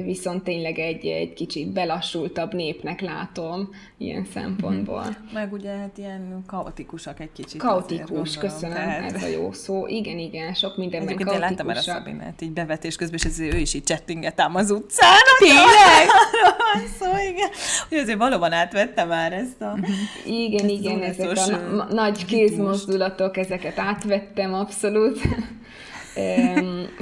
Viszont 0.03 0.43
tényleg 0.43 0.79
egy, 0.79 1.05
egy 1.05 1.33
kicsit 1.33 1.67
belassultabb 1.67 2.53
népnek 2.53 3.01
látom 3.01 3.69
ilyen 3.97 4.25
szempontból. 4.33 5.03
Meg 5.33 5.53
ugye 5.53 5.71
hát 5.71 5.97
ilyen 5.97 6.43
kaotikusak 6.47 7.19
egy 7.19 7.31
kicsit. 7.31 7.59
Kaotikus, 7.59 8.37
köszönöm, 8.37 8.75
tehát... 8.75 9.13
ez 9.13 9.23
a 9.23 9.27
jó 9.27 9.51
szó. 9.51 9.87
Igen, 9.87 10.17
igen, 10.17 10.53
sok 10.53 10.77
mindenben 10.77 11.13
Egyébként 11.13 11.39
kaotikusak. 11.39 11.65
én 11.65 11.73
láttam 11.75 11.93
erre 11.93 12.05
Szabinát 12.05 12.41
így 12.41 12.51
bevetés 12.51 12.95
közben, 12.95 13.19
és 13.23 13.39
ő 13.39 13.57
is 13.57 13.73
így 13.73 13.83
chattinget 13.83 14.39
ám 14.39 14.55
az 14.55 14.71
utcán. 14.71 15.13
Tényleg? 15.39 16.07
szó, 16.99 17.09
igen. 17.31 17.49
Hogy 17.89 17.97
azért 17.97 18.17
valóban 18.17 18.51
átvette 18.51 19.03
már 19.03 19.33
ezt 19.33 19.61
a... 19.61 19.77
Igen, 20.25 20.65
ezt 20.65 20.73
igen, 20.73 21.01
ezek 21.01 21.37
a 21.37 21.57
na- 21.57 21.87
nagy 21.89 22.25
kézmozdulatok, 22.25 23.37
ezeket 23.37 23.79
átvettem 23.79 24.53
abszolút. 24.53 25.19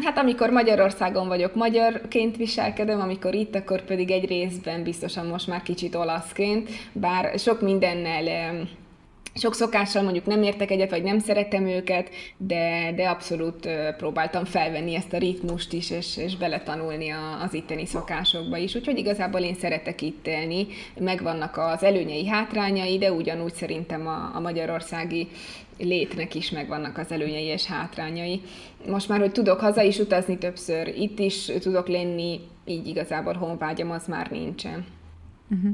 Hát 0.04 0.17
amikor 0.17 0.49
Magyarországon 0.49 1.28
vagyok, 1.28 1.56
magyarként 1.56 2.38
viselkedem, 2.38 3.02
amikor 3.02 3.34
itt, 3.34 3.56
akkor 3.56 3.82
pedig 3.82 4.12
egy 4.12 4.26
részben 4.28 4.84
biztosan 4.84 5.26
most 5.26 5.47
már 5.47 5.62
kicsit 5.62 5.95
olaszként, 5.95 6.69
bár 6.91 7.39
sok 7.39 7.62
mindennel 7.62 8.67
sok 9.36 9.54
szokással 9.54 10.04
mondjuk 10.04 10.26
nem 10.26 10.43
értek 10.43 10.71
egyet, 10.71 10.89
vagy 10.89 11.04
nem 11.04 11.19
szeretem 11.19 11.67
őket, 11.67 12.10
de, 12.38 12.93
de 12.95 13.10
abszolút 13.10 13.69
próbáltam 13.97 14.45
felvenni 14.45 14.95
ezt 14.95 15.13
a 15.13 15.17
ritmust 15.17 15.73
is, 15.73 15.89
és, 15.89 16.17
és 16.17 16.38
beletanulni 16.38 17.10
a, 17.10 17.41
az 17.41 17.54
itteni 17.54 17.86
szokásokba 17.86 18.58
is. 18.58 18.76
Úgyhogy 18.76 18.97
igazából 18.97 19.41
én 19.41 19.56
szeretek 19.56 20.02
itt 20.02 20.28
élni, 20.28 20.67
megvannak 20.99 21.58
az 21.58 21.84
előnyei, 21.84 22.28
hátrányai, 22.28 22.97
de 22.97 23.12
ugyanúgy 23.12 23.54
szerintem 23.54 24.08
a, 24.08 24.32
a 24.34 24.39
magyarországi 24.39 25.28
létnek 25.77 26.36
is 26.36 26.51
megvannak 26.51 26.97
az 26.97 27.12
előnyei 27.12 27.45
és 27.45 27.65
hátrányai. 27.65 28.41
Most 28.88 29.09
már, 29.09 29.19
hogy 29.19 29.31
tudok 29.31 29.59
haza 29.59 29.81
is 29.81 29.97
utazni 29.97 30.38
többször, 30.38 30.88
itt 30.88 31.19
is 31.19 31.51
tudok 31.59 31.88
lenni, 31.88 32.39
így 32.65 32.88
igazából 32.88 33.33
honvágyam 33.33 33.91
az 33.91 34.07
már 34.07 34.31
nincsen. 34.31 34.86
Uh-huh. 35.49 35.71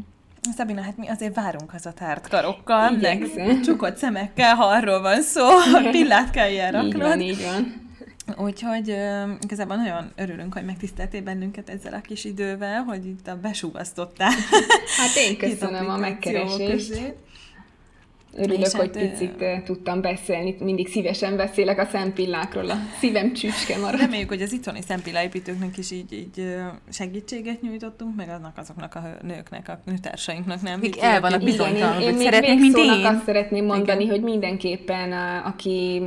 Szabina, 0.55 0.81
hát 0.81 0.97
mi 0.97 1.07
azért 1.07 1.35
várunk 1.35 1.69
haza 1.69 1.93
tárt 1.93 2.27
karokkal, 2.27 2.93
Igyekszem. 2.93 3.45
meg 3.45 3.59
csukott 3.59 3.97
szemekkel, 3.97 4.55
ha 4.55 4.65
arról 4.65 5.01
van 5.01 5.21
szó, 5.21 5.47
pillát 5.91 6.29
kell 6.29 6.51
ilyen 6.51 6.71
raknod. 6.71 6.93
Így 6.93 7.01
van, 7.01 7.21
így 7.21 7.43
van. 7.43 7.87
Úgyhogy 8.37 8.89
uh, 8.89 9.29
igazából 9.41 9.75
nagyon 9.75 10.11
örülünk, 10.15 10.53
hogy 10.53 10.65
megtiszteltél 10.65 11.21
bennünket 11.21 11.69
ezzel 11.69 11.93
a 11.93 12.01
kis 12.01 12.25
idővel, 12.25 12.83
hogy 12.83 13.05
itt 13.05 13.27
a 13.27 13.35
besúgasztottál. 13.41 14.31
Hát 14.97 15.15
én 15.27 15.37
köszönöm 15.37 15.89
a 15.89 15.97
megkeresést. 15.97 16.89
Közé. 16.89 17.15
Örülök, 18.33 18.65
és 18.65 18.73
hogy 18.73 18.97
hát, 18.97 19.09
picit 19.09 19.41
ö... 19.41 19.53
tudtam 19.65 20.01
beszélni, 20.01 20.55
mindig 20.59 20.87
szívesen 20.87 21.35
beszélek 21.37 21.79
a 21.79 21.85
szempillákról, 21.85 22.69
a 22.69 22.75
szívem 22.99 23.33
csücske 23.33 23.77
marad. 23.77 23.99
Reméljük, 23.99 24.29
hogy 24.29 24.41
az 24.41 24.53
itthoni 24.53 24.81
szempilláépítőknek 24.81 25.77
is 25.77 25.91
így, 25.91 26.13
így 26.13 26.55
segítséget 26.89 27.61
nyújtottunk, 27.61 28.15
meg 28.15 28.29
annak 28.29 28.57
azoknak 28.57 28.95
a 28.95 29.01
nőknek, 29.21 29.69
a 29.69 29.79
nőtársainknak 29.85 30.61
nem. 30.61 30.73
Akik 30.77 31.01
el 31.01 31.21
hogy 31.21 32.17
szeretnék, 32.17 32.59
mint 32.59 32.77
én. 32.77 33.05
azt 33.05 33.23
szeretném 33.25 33.65
mondani, 33.65 34.03
Igen. 34.03 34.15
hogy 34.15 34.23
mindenképpen, 34.23 35.11
aki 35.45 36.01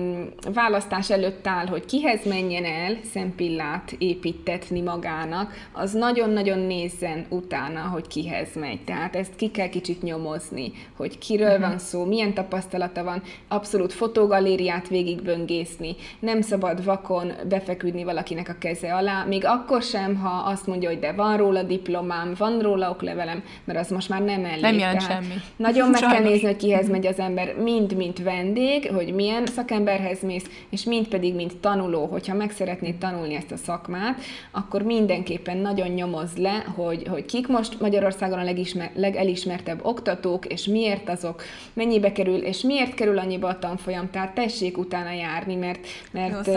választás 0.52 1.10
előtt 1.10 1.46
áll, 1.46 1.66
hogy 1.66 1.84
kihez 1.84 2.24
menjen 2.24 2.64
el 2.64 2.98
szempillát 3.12 3.94
építetni 3.98 4.80
magának, 4.80 5.52
az 5.72 5.92
nagyon-nagyon 5.92 6.58
nézzen 6.58 7.26
utána, 7.28 7.80
hogy 7.80 8.06
kihez 8.06 8.48
megy. 8.54 8.84
Tehát 8.84 9.16
ezt 9.16 9.36
ki 9.36 9.50
kell 9.50 9.68
kicsit 9.68 10.02
nyomozni, 10.02 10.72
hogy 10.96 11.18
kiről 11.18 11.48
uh-huh. 11.48 11.68
van 11.68 11.78
szó, 11.78 12.04
milyen 12.12 12.34
tapasztalata 12.34 13.04
van, 13.04 13.22
abszolút 13.48 13.92
fotogalériát 13.92 14.88
végigböngészni, 14.88 15.96
nem 16.20 16.40
szabad 16.40 16.84
vakon 16.84 17.32
befeküdni 17.48 18.04
valakinek 18.04 18.48
a 18.48 18.56
keze 18.58 18.94
alá, 18.94 19.24
még 19.24 19.44
akkor 19.44 19.82
sem, 19.82 20.16
ha 20.16 20.50
azt 20.50 20.66
mondja, 20.66 20.88
hogy 20.88 20.98
de 20.98 21.12
van 21.12 21.36
róla 21.36 21.62
diplomám, 21.62 22.34
van 22.38 22.58
róla 22.58 22.90
oklevelem, 22.90 23.42
mert 23.64 23.78
az 23.78 23.88
most 23.88 24.08
már 24.08 24.22
nem 24.22 24.44
elég. 24.44 24.60
Nem 24.60 24.78
jelent 24.78 25.02
semmi. 25.02 25.34
Nagyon 25.56 25.90
meg 25.90 26.00
kell 26.00 26.22
nézni, 26.22 26.46
hogy 26.46 26.56
kihez 26.56 26.88
megy 26.88 27.06
az 27.06 27.18
ember, 27.18 27.54
mind, 27.56 27.96
mint 27.96 28.22
vendég, 28.22 28.90
hogy 28.94 29.14
milyen 29.14 29.46
szakemberhez 29.46 30.22
mész, 30.22 30.46
és 30.70 30.84
mind 30.84 31.08
pedig, 31.08 31.34
mint 31.34 31.56
tanuló, 31.56 32.06
hogyha 32.06 32.34
meg 32.34 32.50
szeretnéd 32.50 32.96
tanulni 32.96 33.34
ezt 33.34 33.52
a 33.52 33.56
szakmát, 33.56 34.20
akkor 34.50 34.82
mindenképpen 34.82 35.56
nagyon 35.56 35.88
nyomoz 35.88 36.36
le, 36.36 36.64
hogy, 36.74 37.06
hogy 37.08 37.24
kik 37.24 37.48
most 37.48 37.80
Magyarországon 37.80 38.38
a 38.38 38.44
legismer, 38.44 38.90
legelismertebb 38.94 39.80
oktatók, 39.82 40.46
és 40.46 40.64
miért 40.64 41.08
azok, 41.08 41.42
mennyibe 42.02 42.12
kerül, 42.12 42.42
és 42.42 42.60
miért 42.62 42.94
kerül 42.94 43.18
annyiba 43.18 43.48
a 43.48 43.58
tanfolyam, 43.58 44.10
tehát 44.10 44.34
tessék 44.34 44.78
utána 44.78 45.12
járni, 45.12 45.54
mert... 45.54 45.86
mert 46.10 46.46
Jó, 46.46 46.54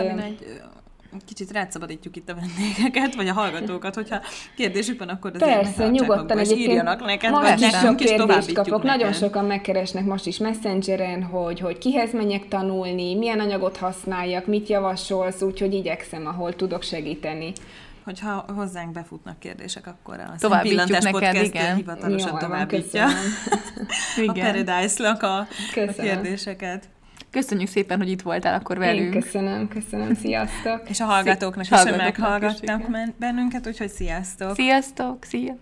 egy 1.12 1.24
kicsit 1.24 1.52
rátszabadítjuk 1.52 2.16
itt 2.16 2.28
a 2.28 2.34
vendégeket, 2.34 3.14
vagy 3.14 3.28
a 3.28 3.32
hallgatókat, 3.32 3.94
hogyha 3.94 4.20
kérdésük 4.56 4.98
van, 4.98 5.08
akkor 5.08 5.30
azért 5.34 5.60
Persze, 5.60 5.88
nyugodtan 5.88 6.38
egyébként 6.38 6.68
írjanak 6.68 7.04
neked, 7.04 7.30
most 7.30 7.60
is 7.60 7.76
sok 7.76 7.96
kérdést 7.96 8.52
kapok. 8.52 8.82
Neked. 8.82 8.98
Nagyon 8.98 9.12
sokan 9.12 9.44
megkeresnek 9.44 10.04
most 10.04 10.26
is 10.26 10.38
Messengeren, 10.38 11.22
hogy, 11.22 11.60
hogy 11.60 11.78
kihez 11.78 12.12
menjek 12.12 12.48
tanulni, 12.48 13.14
milyen 13.14 13.40
anyagot 13.40 13.76
használjak, 13.76 14.46
mit 14.46 14.68
javasolsz, 14.68 15.42
úgyhogy 15.42 15.74
igyekszem, 15.74 16.26
ahol 16.26 16.54
tudok 16.54 16.82
segíteni 16.82 17.52
hogyha 18.06 18.44
hozzánk 18.54 18.92
befutnak 18.92 19.38
kérdések, 19.38 19.86
akkor 19.86 20.20
a 20.20 20.34
Továbbítjuk 20.38 21.02
neked, 21.02 21.44
igen. 21.44 21.76
hivatalosan 21.76 22.32
Jó, 22.32 22.38
továbbítja 22.38 23.06
a 24.26 24.32
Paradise-lak 24.32 25.22
a, 25.22 25.38
a 25.38 25.46
kérdéseket. 25.96 26.88
Köszönjük 27.30 27.68
szépen, 27.68 27.98
hogy 27.98 28.10
itt 28.10 28.22
voltál 28.22 28.54
akkor 28.54 28.78
velünk. 28.78 29.14
Én 29.14 29.20
köszönöm, 29.20 29.68
köszönöm, 29.68 30.14
sziasztok. 30.14 30.88
És 30.88 31.00
a 31.00 31.04
hallgatóknak 31.04 31.64
is, 31.64 31.82
hogy 31.82 31.96
meghallgattak 31.96 32.82
bennünket, 33.18 33.66
úgyhogy 33.66 33.88
sziasztok. 33.88 34.54
Sziasztok, 34.54 35.24
szia. 35.24 35.56